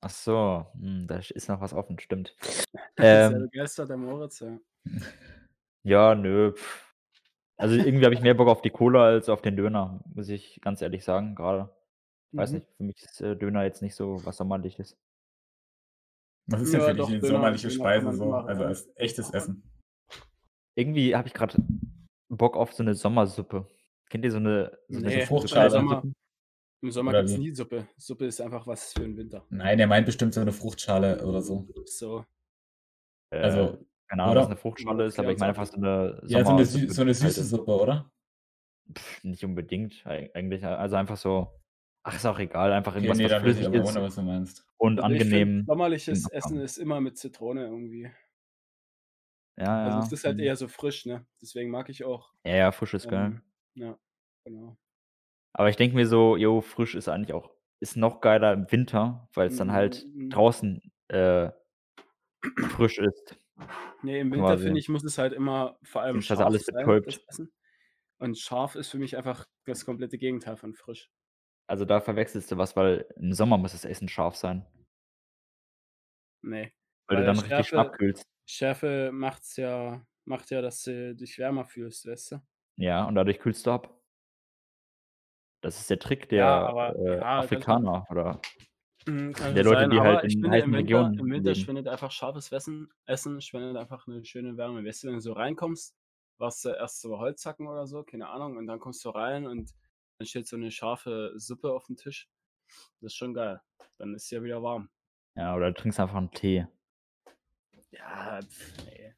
Ach 0.00 0.10
so, 0.10 0.66
hm, 0.80 1.06
da 1.06 1.18
ist 1.18 1.48
noch 1.48 1.60
was 1.60 1.72
offen, 1.72 1.98
stimmt. 2.00 2.34
Sehr 2.98 3.30
ähm, 3.30 3.48
begeistert, 3.50 3.90
der 3.90 3.96
Moritz, 3.96 4.40
ja. 4.40 4.58
Ja, 5.84 6.14
nö. 6.14 6.54
Also 7.56 7.74
irgendwie 7.74 8.04
habe 8.04 8.14
ich 8.14 8.20
mehr 8.20 8.34
Bock 8.34 8.48
auf 8.48 8.62
die 8.62 8.70
Cola 8.70 9.04
als 9.04 9.28
auf 9.28 9.42
den 9.42 9.56
Döner, 9.56 10.00
muss 10.14 10.28
ich 10.28 10.60
ganz 10.60 10.80
ehrlich 10.80 11.04
sagen, 11.04 11.34
gerade. 11.34 11.74
Weiß 12.32 12.50
mhm. 12.50 12.58
nicht, 12.58 12.68
für 12.76 12.82
mich 12.84 13.02
ist 13.02 13.20
äh, 13.20 13.36
Döner 13.36 13.64
jetzt 13.64 13.82
nicht 13.82 13.94
so 13.94 14.24
was 14.24 14.36
Sommerliches. 14.36 14.96
Was 16.46 16.62
ist 16.62 16.72
denn 16.72 16.80
für 16.80 16.94
dich 16.94 17.06
eine 17.06 17.20
sommerliche 17.20 17.70
Speise 17.70 18.12
so? 18.12 18.32
Also 18.32 18.64
als 18.64 18.88
echtes 18.96 19.30
Essen? 19.30 19.62
Irgendwie 20.74 21.14
habe 21.14 21.28
ich 21.28 21.34
gerade 21.34 21.56
Bock 22.28 22.56
auf 22.56 22.72
so 22.72 22.82
eine 22.82 22.94
Sommersuppe. 22.94 23.66
Kennt 24.08 24.24
ihr 24.24 24.30
so 24.30 24.38
eine, 24.38 24.76
so 24.88 24.98
eine 24.98 25.08
nee, 25.08 25.26
Fruchtschale? 25.26 26.02
Im 26.82 26.90
Sommer 26.90 27.12
gibt 27.12 27.30
es 27.30 27.38
nie 27.38 27.54
Suppe. 27.54 27.86
Suppe 27.96 28.26
ist 28.26 28.40
einfach 28.40 28.66
was 28.66 28.92
für 28.92 29.00
den 29.00 29.16
Winter. 29.16 29.46
Nein, 29.50 29.78
er 29.78 29.86
meint 29.86 30.04
bestimmt 30.04 30.34
so 30.34 30.40
eine 30.40 30.52
Fruchtschale 30.52 31.24
oder 31.24 31.40
so. 31.40 31.68
So. 31.86 32.24
Äh, 33.30 33.38
also, 33.38 33.78
keine 34.08 34.24
Ahnung, 34.24 34.36
was 34.36 34.46
eine 34.46 34.56
Fruchtschale 34.56 35.04
ist, 35.04 35.18
aber 35.18 35.30
ich 35.32 35.38
meine 35.38 35.50
einfach 35.50 35.66
so 35.66 35.76
eine 35.76 36.20
Sommer 36.22 36.28
Ja, 36.28 36.44
so 36.44 36.52
eine, 36.52 36.64
Sü 36.66 36.88
so 36.88 37.02
eine 37.02 37.14
süße 37.14 37.44
Suppe, 37.44 37.72
oder? 37.72 38.10
Pff, 38.92 39.24
nicht 39.24 39.44
unbedingt, 39.44 40.04
eigentlich. 40.06 40.64
Also 40.66 40.96
einfach 40.96 41.16
so 41.16 41.62
Ach, 42.04 42.16
ist 42.16 42.26
auch 42.26 42.38
egal, 42.38 42.72
einfach 42.72 42.96
irgendwas, 42.96 43.16
okay, 43.16 43.28
nee, 43.28 43.32
was 43.32 43.42
flüssig 43.42 43.72
ist. 43.72 43.90
Ohne, 43.90 44.02
was 44.02 44.14
du 44.16 44.22
meinst. 44.22 44.66
Und 44.76 45.00
also 45.00 45.14
angenehm. 45.14 45.64
sommerliches 45.66 46.28
Essen 46.30 46.58
ist 46.58 46.78
immer 46.78 47.00
mit 47.00 47.16
Zitrone 47.16 47.66
irgendwie. 47.66 48.10
Ja, 49.56 49.84
also 49.84 49.98
ja. 49.98 50.04
es 50.04 50.12
ist 50.12 50.24
halt 50.24 50.38
mhm. 50.38 50.42
eher 50.42 50.56
so 50.56 50.66
frisch, 50.66 51.06
ne? 51.06 51.24
Deswegen 51.40 51.70
mag 51.70 51.88
ich 51.90 52.04
auch. 52.04 52.32
Ja, 52.44 52.56
ja, 52.56 52.72
frisch 52.72 52.94
ist 52.94 53.08
geil. 53.08 53.26
Ähm, 53.26 53.42
ja, 53.74 53.98
genau. 54.44 54.76
Aber 55.52 55.68
ich 55.68 55.76
denke 55.76 55.96
mir 55.96 56.06
so, 56.06 56.36
jo, 56.36 56.60
frisch 56.60 56.94
ist 56.94 57.08
eigentlich 57.08 57.32
auch, 57.32 57.50
ist 57.80 57.96
noch 57.96 58.20
geiler 58.20 58.52
im 58.52 58.70
Winter, 58.70 59.28
weil 59.34 59.48
es 59.48 59.56
dann 59.56 59.72
halt 59.72 60.06
mhm. 60.14 60.30
draußen 60.30 60.92
äh, 61.08 61.50
frisch 62.70 62.98
ist. 62.98 63.38
Nee, 64.02 64.20
im 64.20 64.32
Winter 64.32 64.58
finde 64.58 64.78
ich, 64.78 64.88
muss 64.88 65.04
es 65.04 65.18
halt 65.18 65.32
immer 65.32 65.78
vor 65.82 66.02
allem 66.02 66.20
scharf 66.22 66.40
alles 66.40 66.66
sein, 66.66 67.48
Und 68.18 68.38
scharf 68.38 68.74
ist 68.74 68.88
für 68.88 68.98
mich 68.98 69.16
einfach 69.16 69.46
das 69.64 69.84
komplette 69.84 70.18
Gegenteil 70.18 70.56
von 70.56 70.74
frisch. 70.74 71.10
Also, 71.68 71.84
da 71.84 72.00
verwechselst 72.00 72.50
du 72.50 72.56
was, 72.56 72.74
weil 72.76 73.06
im 73.16 73.32
Sommer 73.32 73.56
muss 73.56 73.72
das 73.72 73.84
Essen 73.84 74.08
scharf 74.08 74.36
sein. 74.36 74.66
Ne. 76.42 76.72
Weil 77.06 77.18
du 77.18 77.24
dann 77.24 77.38
richtig 77.38 77.68
Schärfe 77.68 77.78
abkühlst. 77.78 78.24
Schärfe 78.46 79.10
macht's 79.12 79.56
ja 79.56 80.04
macht 80.24 80.50
ja, 80.50 80.60
dass 80.62 80.82
du 80.82 81.14
dich 81.14 81.38
wärmer 81.38 81.64
fühlst, 81.64 82.06
weißt 82.06 82.32
du? 82.32 82.42
Ja, 82.76 83.04
und 83.04 83.14
dadurch 83.14 83.38
kühlst 83.38 83.66
du 83.66 83.72
ab. 83.72 84.01
Das 85.64 85.78
ist 85.80 85.88
der 85.90 86.00
Trick 86.00 86.28
Ja, 86.34 86.58
der, 86.58 86.64
aber 86.64 86.96
äh, 86.98 87.20
ja, 87.20 87.26
Afrikaner 87.36 88.04
oder 88.10 88.40
Mhm, 89.06 89.34
kann 89.34 89.56
der 89.56 89.64
Leute, 89.64 89.86
sein, 89.86 89.88
die 89.88 90.02
halt 90.02 90.22
in 90.24 90.44
finde, 90.44 90.48
heißen 90.48 90.74
Regionen 90.74 91.18
im 91.18 91.30
Winter 91.30 91.54
spendet 91.56 91.88
einfach 91.88 92.12
scharfes 92.12 92.52
Essen 92.52 92.88
Essen 93.04 93.40
spendet 93.40 93.76
einfach 93.76 94.06
'ne 94.06 94.24
schöne 94.24 94.56
Wärme. 94.56 94.84
Weißt 94.84 95.02
du, 95.02 95.08
wenn 95.08 95.14
du 95.14 95.20
so 95.20 95.32
reinkommst, 95.32 95.96
warst 96.38 96.64
du 96.64 96.68
erst 96.70 97.00
so 97.00 97.18
Holzhacken 97.18 97.66
oder 97.66 97.86
so, 97.88 98.04
keine 98.04 98.28
Ahnung, 98.28 98.56
und 98.56 98.66
dann 98.68 98.78
kommst 98.78 99.04
du 99.04 99.10
rein 99.10 99.46
und 99.46 99.72
dann 100.18 100.26
steht 100.26 100.46
so 100.46 100.56
'ne 100.56 100.70
scharfe 100.70 101.32
Suppe 101.36 101.72
auf 101.72 101.86
dem 101.86 101.96
Tisch. 101.96 102.28
Das 103.00 103.12
ist 103.12 103.16
schon 103.16 103.34
geil. 103.34 103.60
Dann 103.98 104.14
ist 104.14 104.30
ja 104.30 104.42
wieder 104.42 104.62
warm. 104.62 104.90
Ja, 105.36 105.54
oder 105.56 105.68
du 105.72 105.74
trinkst 105.80 105.98
einfach 106.00 106.16
'n 106.18 106.30
Tee. 106.30 106.66
Ja, 107.92 108.40
pf, 108.42 108.78
ne. 108.86 109.14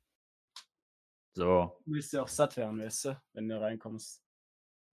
So. 1.37 1.81
Du 1.87 1.93
willst 1.93 2.13
ja 2.15 2.23
auch 2.23 2.29
satt 2.29 2.57
werden, 2.57 2.79
weißt 2.81 3.05
du, 3.07 3.23
wenn 3.35 3.49
du 3.49 3.61
reinkommst. 3.61 4.19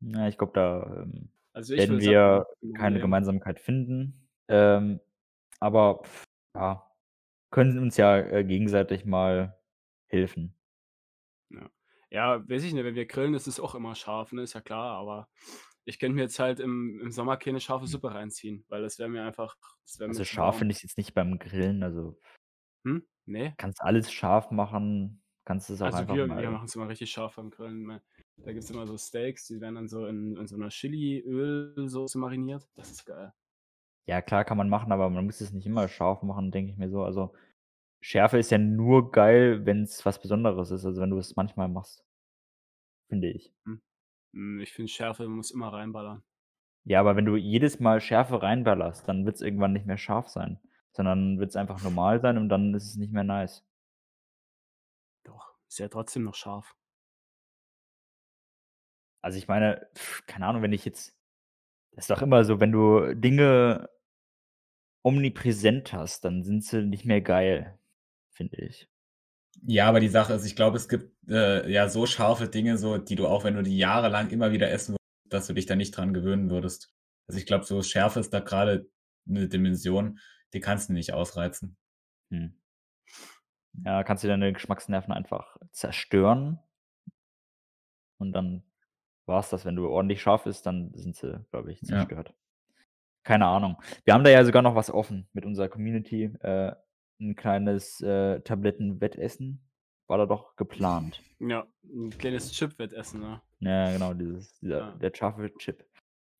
Ja, 0.03 0.27
ich 0.27 0.37
glaube, 0.37 0.53
da, 0.53 1.03
ähm, 1.03 1.31
Also, 1.63 1.93
satt 1.95 2.01
wir 2.01 2.11
werden, 2.11 2.45
keine 2.73 2.95
Problem. 2.95 3.01
Gemeinsamkeit 3.01 3.59
finden. 3.59 4.29
Ähm, 4.47 4.99
aber 5.59 6.03
ja, 6.55 6.91
können 7.51 7.77
uns 7.79 7.97
ja, 7.97 8.17
äh, 8.17 8.43
gegenseitig 8.43 9.05
mal 9.05 9.57
helfen. 10.07 10.57
Ja. 11.49 11.69
Ja, 12.09 12.49
weiß 12.49 12.63
ich 12.63 12.73
nicht, 12.73 12.83
wenn 12.83 12.95
wir 12.95 13.05
grillen, 13.05 13.33
ist 13.35 13.47
es 13.47 13.59
auch 13.59 13.73
immer 13.73 13.95
scharf, 13.95 14.33
ne, 14.33 14.41
ist 14.41 14.53
ja 14.53 14.59
klar, 14.59 14.97
aber 14.97 15.29
ich 15.85 15.97
könnte 15.97 16.15
mir 16.15 16.23
jetzt 16.23 16.39
halt 16.39 16.59
im 16.59 16.99
im 16.99 17.11
Sommer 17.11 17.37
keine 17.37 17.61
scharfe 17.61 17.87
Suppe 17.87 18.13
reinziehen, 18.13 18.65
weil 18.67 18.81
das 18.81 18.99
wäre 18.99 19.07
mir 19.07 19.23
einfach 19.23 19.55
mir 19.97 20.07
Also, 20.07 20.25
scharf 20.25 20.57
finde 20.57 20.73
ich 20.73 20.83
jetzt 20.83 20.97
nicht 20.97 21.13
beim 21.13 21.39
Grillen, 21.39 21.83
also 21.83 22.19
Hm? 22.85 23.07
Ne? 23.25 23.53
kannst 23.57 23.81
alles 23.81 24.11
scharf 24.11 24.51
machen, 24.51 25.23
kannst 25.51 25.69
es 25.69 25.81
auch 25.81 25.85
Also, 25.85 25.99
einfach 25.99 26.15
wir 26.15 26.27
wir 26.27 26.49
mal 26.49 26.51
machen's 26.51 26.75
immer 26.75 26.87
richtig 26.89 27.11
scharf 27.11 27.35
beim 27.35 27.49
Grillen? 27.49 28.01
Da 28.43 28.53
gibt's 28.53 28.69
immer 28.69 28.87
so 28.87 28.97
Steaks, 28.97 29.47
die 29.47 29.59
werden 29.61 29.75
dann 29.75 29.87
so 29.87 30.05
in 30.07 30.37
in 30.37 30.47
so 30.47 30.57
'ner 30.57 30.69
Chili-Ölsoße 30.69 32.17
mariniert. 32.17 32.67
Das 32.75 32.91
ist 32.91 33.05
geil. 33.05 33.33
Ja, 34.07 34.21
klar 34.21 34.45
kann 34.45 34.57
man 34.57 34.69
machen, 34.69 34.91
aber 34.91 35.09
man 35.09 35.25
muss 35.25 35.41
es 35.41 35.51
nicht 35.53 35.65
immer 35.65 35.87
scharf 35.87 36.21
machen, 36.23 36.51
denke 36.51 36.71
ich 36.71 36.77
mir 36.77 36.89
so. 36.89 37.03
Also, 37.03 37.33
Schärfe 38.01 38.39
ist 38.39 38.51
ja 38.51 38.57
nur 38.59 39.11
geil, 39.11 39.65
wenn's 39.65 40.05
was 40.05 40.21
Besonderes 40.21 40.71
ist, 40.71 40.85
also, 40.85 41.01
wenn 41.01 41.11
du 41.11 41.17
es 41.19 41.35
manchmal 41.35 41.69
machst. 41.69 42.05
Finde 43.09 43.29
ich. 43.29 43.53
Hm. 43.65 43.81
Hm, 44.33 44.59
ich 44.61 44.73
finde, 44.73 44.91
Schärfe 44.91 45.27
muss 45.27 45.51
immer 45.51 45.73
reinballern. 45.73 46.23
Ja, 46.83 46.99
aber 46.99 47.15
wenn 47.15 47.25
du 47.25 47.35
jedes 47.37 47.79
Mal 47.79 48.01
Schärfe 48.01 48.41
reinballerst, 48.43 49.07
dann 49.07 49.25
wird's 49.25 49.41
irgendwann 49.41 49.73
nicht 49.73 49.85
mehr 49.87 49.97
scharf 49.97 50.27
sein, 50.29 50.59
sondern 50.91 51.39
wird's 51.39 51.55
einfach 51.55 51.81
normal 51.83 52.21
sein 52.21 52.37
und 52.37 52.49
dann 52.49 52.73
ist 52.75 52.85
es 52.85 52.97
nicht 52.97 53.13
mehr 53.13 53.23
nice. 53.23 53.65
Ist 55.71 55.79
ja 55.79 55.87
trotzdem 55.87 56.23
noch 56.23 56.35
scharf. 56.35 56.75
Also, 59.21 59.37
ich 59.37 59.47
meine, 59.47 59.87
keine 60.27 60.45
Ahnung, 60.47 60.63
wenn 60.63 60.73
ich 60.73 60.83
jetzt 60.83 61.17
ist 61.91 62.09
doch 62.09 62.21
immer 62.21 62.43
so, 62.43 62.59
wenn 62.59 62.73
du 62.73 63.15
Dinge 63.15 63.89
omnipräsent 65.01 65.93
hast, 65.93 66.25
dann 66.25 66.43
sind 66.43 66.65
sie 66.65 66.83
nicht 66.83 67.05
mehr 67.05 67.21
geil, 67.21 67.79
finde 68.31 68.57
ich. 68.57 68.89
Ja, 69.63 69.87
aber 69.87 70.01
die 70.01 70.09
Sache 70.09 70.33
ist, 70.33 70.45
ich 70.45 70.57
glaube, 70.57 70.75
es 70.75 70.89
gibt, 70.89 71.13
äh, 71.29 71.71
ja 71.71 71.87
so 71.87 72.05
scharfe 72.05 72.49
Dinge, 72.49 72.77
so, 72.77 72.97
die 72.97 73.15
du 73.15 73.27
auch, 73.27 73.45
wenn 73.45 73.55
du 73.55 73.63
die 73.63 73.77
jahrelang 73.77 74.29
immer 74.29 74.51
wieder 74.51 74.69
essen 74.71 74.95
würdest, 74.95 75.33
dass 75.33 75.47
du 75.47 75.53
dich 75.53 75.67
da 75.67 75.77
nicht 75.77 75.91
dran 75.95 76.13
gewöhnen 76.13 76.49
würdest. 76.49 76.93
Also, 77.27 77.39
ich 77.39 77.45
glaube, 77.45 77.63
so 77.63 77.81
Schärfe 77.81 78.19
ist 78.19 78.33
da 78.33 78.41
gerade 78.41 78.89
eine 79.25 79.47
Dimension, 79.47 80.19
die 80.53 80.59
kannst 80.59 80.89
du 80.89 80.93
nicht 80.93 81.13
ausreizen. 81.13 81.77
Hm. 82.29 82.60
Ja, 83.73 84.03
kannst 84.03 84.23
du 84.23 84.27
deine 84.27 84.53
Geschmacksnerven 84.53 85.13
einfach 85.13 85.57
zerstören. 85.71 86.59
Und 88.19 88.33
dann 88.33 88.63
war's 89.25 89.49
das. 89.49 89.65
Wenn 89.65 89.75
du 89.75 89.87
ordentlich 89.89 90.21
scharf 90.21 90.45
isst, 90.45 90.65
dann 90.65 90.93
sind 90.93 91.15
sie, 91.15 91.45
glaube 91.51 91.71
ich, 91.71 91.81
Ja. 91.81 91.87
zerstört. 91.87 92.33
Keine 93.23 93.47
Ahnung. 93.47 93.77
Wir 94.05 94.13
haben 94.13 94.23
da 94.23 94.29
ja 94.31 94.43
sogar 94.45 94.61
noch 94.61 94.75
was 94.75 94.91
offen 94.91 95.27
mit 95.33 95.45
unserer 95.45 95.69
Community. 95.69 96.25
Äh, 96.41 96.73
'n 97.19 97.35
kleines, 97.35 98.01
äh, 98.01 98.41
Tablettenwettessen 98.41 99.61
war 100.07 100.17
da 100.17 100.25
doch 100.25 100.55
geplant. 100.55 101.21
Ja, 101.39 101.67
'n 101.83 102.09
kleines 102.11 102.51
Chip-Wettessen, 102.51 103.19
ne? 103.21 103.41
Ja, 103.59 103.91
genau, 103.91 104.13
dieses 104.13 104.59
dieser 104.59 104.79
Ja. 104.79 104.91
der 104.95 105.11
scharfe 105.15 105.53
Chip. 105.57 105.85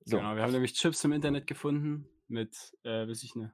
So. 0.06 0.18
Genau, 0.18 0.36
wir 0.36 0.42
haben 0.42 0.52
nämlich 0.54 0.74
Chips 0.74 1.04
im 1.04 1.12
Internet 1.12 1.46
gefunden 1.46 2.08
mit, 2.28 2.76
äh, 2.84 3.08
weiß 3.08 3.24
ich 3.24 3.36
nicht, 3.36 3.52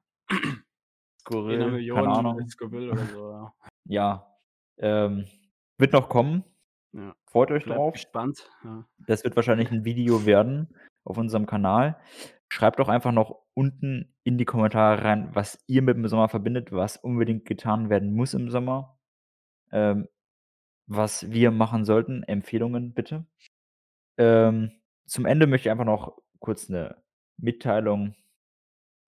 1 1.50 1.70
Skurril, 1.70 1.72
keine 1.92 2.08
Million 2.08 2.08
Ahnung. 2.10 2.48
Scoville 2.50 2.92
oder 2.92 3.06
so, 3.08 3.32
ja. 3.32 3.54
Ja, 3.86 4.36
ähm, 4.78 5.26
wird 5.78 5.94
noch 5.94 6.10
kommen. 6.10 6.44
Ja. 6.94 7.16
Freut 7.26 7.52
euch 7.52 7.66
Bleibt 7.66 7.80
drauf. 7.80 7.94
gespannt, 7.94 8.50
ja. 8.64 8.88
Das 9.08 9.24
wird 9.24 9.36
wahrscheinlich 9.36 9.72
'n 9.72 9.86
Video 9.86 10.26
werden 10.26 10.76
auf 11.06 11.18
unserem 11.18 11.46
Kanal. 11.46 11.98
Schreibt 12.50 12.80
doch 12.80 12.90
einfach 12.90 13.12
noch 13.12 13.44
unten 13.54 14.16
in 14.24 14.38
die 14.38 14.46
Kommentare 14.46 15.04
rein, 15.04 15.30
was 15.34 15.60
ihr 15.68 15.82
mit 15.82 15.98
dem 15.98 16.08
Sommer 16.08 16.30
verbindet, 16.30 16.72
was 16.72 16.98
unbedingt 16.98 17.46
getan 17.46 17.90
werden 17.90 18.14
muss 18.16 18.34
im 18.34 18.50
Sommer. 18.50 18.98
Ähm, 19.72 20.08
was 20.88 21.32
wir 21.32 21.52
machen 21.52 21.86
sollten, 21.86 22.24
Empfehlungen 22.24 22.94
bitte. 22.94 23.26
Ähm, 24.18 24.72
zum 25.08 25.26
Ende 25.26 25.48
möchte 25.48 25.70
ich 25.70 25.72
einfach 25.72 25.86
noch 25.86 26.18
kurz 26.40 26.70
'ne 26.70 26.98
Mitteilung 27.38 28.16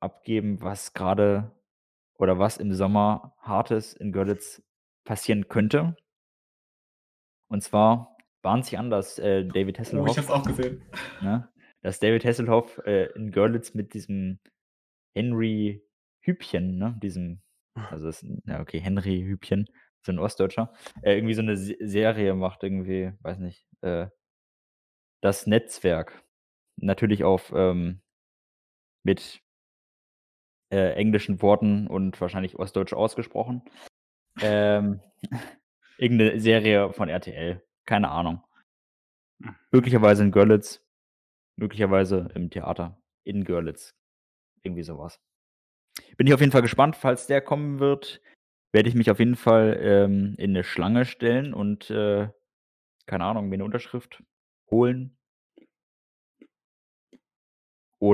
abgeben, 0.01 0.61
was 0.61 0.93
grade 0.93 1.51
oder 2.19 2.37
was 2.39 2.57
im 2.57 2.73
Sommer 2.73 3.35
Hartes 3.39 3.93
in 3.93 4.11
Görlitz 4.11 4.61
passieren 5.05 5.47
könnte. 5.47 5.95
Und 7.51 7.61
zwar 7.63 8.15
bahnt 8.41 8.65
sich 8.65 8.77
an, 8.77 8.89
dass, 8.89 9.17
äh, 9.19 9.43
David 9.45 9.79
Oh, 9.93 10.05
ich 10.05 10.17
Hasselhoff 10.17 10.23
es 10.25 10.29
auch 10.29 10.45
gesehen. 10.45 10.83
ne, 11.19 11.49
dass 11.81 11.99
David 11.99 12.25
Hasselhoff, 12.25 12.79
äh, 12.85 13.07
in 13.15 13.31
Görlitz 13.31 13.73
mit 13.75 13.93
diesem 13.93 14.39
Henry 15.15 15.83
Hübchen, 16.21 16.77
ne, 16.79 16.97
diesem 17.03 17.41
also 17.75 18.07
das 18.07 18.25
ja 18.47 18.61
okay, 18.61 18.79
Henry 18.81 19.21
Hübchen, 19.23 19.67
so 20.03 20.11
'n 20.13 20.19
Ostdeutscher, 20.19 20.73
äh, 21.03 21.15
irgendwie 21.15 21.35
so 21.35 21.41
'ne 21.43 21.57
Se 21.57 21.75
Serie 21.81 22.35
macht 22.35 22.63
irgendwie, 22.63 23.13
weiß 23.21 23.39
nicht, 23.39 23.65
äh 23.81 24.09
Das 25.23 25.47
Netzwerk. 25.47 26.23
Natürlich 26.77 27.23
auf, 27.23 27.51
ähm 27.55 28.01
mit 29.05 29.41
äh, 30.71 30.93
englischen 30.93 31.41
Worten 31.41 31.87
und 31.87 32.19
wahrscheinlich 32.21 32.57
ostdeutsch 32.59 32.93
ausgesprochen. 32.93 33.63
Ähm, 34.41 35.01
irgend 35.97 36.19
'ne 36.21 36.39
Serie 36.41 36.93
von 36.93 37.09
RTL, 37.09 37.63
keine 37.85 38.09
Ahnung. 38.11 38.41
Möglicherweise 39.73 40.23
in 40.23 40.31
Görlitz, 40.31 40.81
möglicherweise 41.57 42.29
im 42.35 42.49
Theater 42.51 43.01
in 43.25 43.43
Görlitz. 43.45 43.95
Irgendwie 44.63 44.83
so 44.83 44.97
was. 44.99 45.19
Bin 46.17 46.27
ich 46.27 46.33
auf 46.33 46.41
jeden 46.41 46.51
Fall 46.51 46.61
gespannt. 46.63 46.97
Falls 46.97 47.27
der 47.27 47.41
kommen 47.41 47.79
wird, 47.79 48.21
werde 48.73 48.89
ich 48.89 48.95
mich 48.95 49.09
auf 49.11 49.19
jeden 49.19 49.37
Fall, 49.37 49.79
ähm, 49.81 50.35
in 50.37 50.51
'ne 50.53 50.65
Schlange 50.65 51.05
stellen 51.05 51.53
und, 51.53 51.89
äh, 51.91 52.27
keine 53.07 53.25
Ahnung, 53.25 53.49
mir 53.49 53.57
'ne 53.59 53.65
Unterschrift 53.65 54.23
holen. 54.71 55.17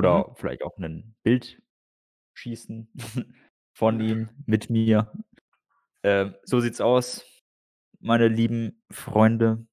Mhm. 0.02 0.24
Oder 0.24 0.34
vielleicht 0.36 0.62
auch 0.64 0.76
'nen 0.78 1.14
Bild 1.22 1.60
schießen 2.36 2.88
von 3.72 4.00
ihm 4.00 4.28
mit 4.46 4.70
mir. 4.70 5.12
Ähm, 6.02 6.34
so 6.44 6.60
sieht's 6.60 6.80
aus, 6.80 7.24
meine 8.00 8.28
lieben 8.28 8.82
Freunde. 8.90 9.66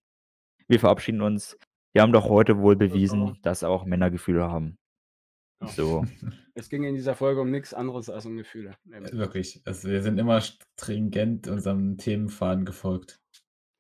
Wir 0.68 0.80
verabschieden 0.80 1.22
uns. 1.22 1.58
Wir 1.94 2.02
haben 2.02 2.14
doch 2.14 2.28
heute 2.28 2.58
wohl 2.58 2.76
bewiesen, 2.76 3.38
dass 3.44 3.64
auch 3.64 3.86
Männer 3.86 4.10
Gefühle 4.10 4.50
haben. 4.50 4.78
Ja. 5.62 5.68
So. 5.68 6.06
Es 6.56 6.70
ging 6.70 6.84
in 6.84 6.94
dieser 6.94 7.16
Folge 7.16 7.42
um 7.42 7.50
nix 7.50 7.74
anderes 7.74 8.12
als 8.12 8.28
um 8.28 8.38
Gefühle. 8.38 8.76
Äh, 8.92 9.12
wirklich. 9.14 9.64
Also, 9.66 9.90
wir 9.90 10.04
sind 10.04 10.20
immer 10.20 10.40
stringent 10.40 11.48
unserem 11.48 11.98
Themenfaden 11.98 12.64
gefolgt. 12.64 13.20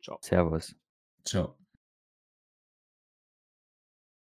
Tschau. 0.01 0.17
Servus. 0.21 0.75
Tschau. 1.23 1.55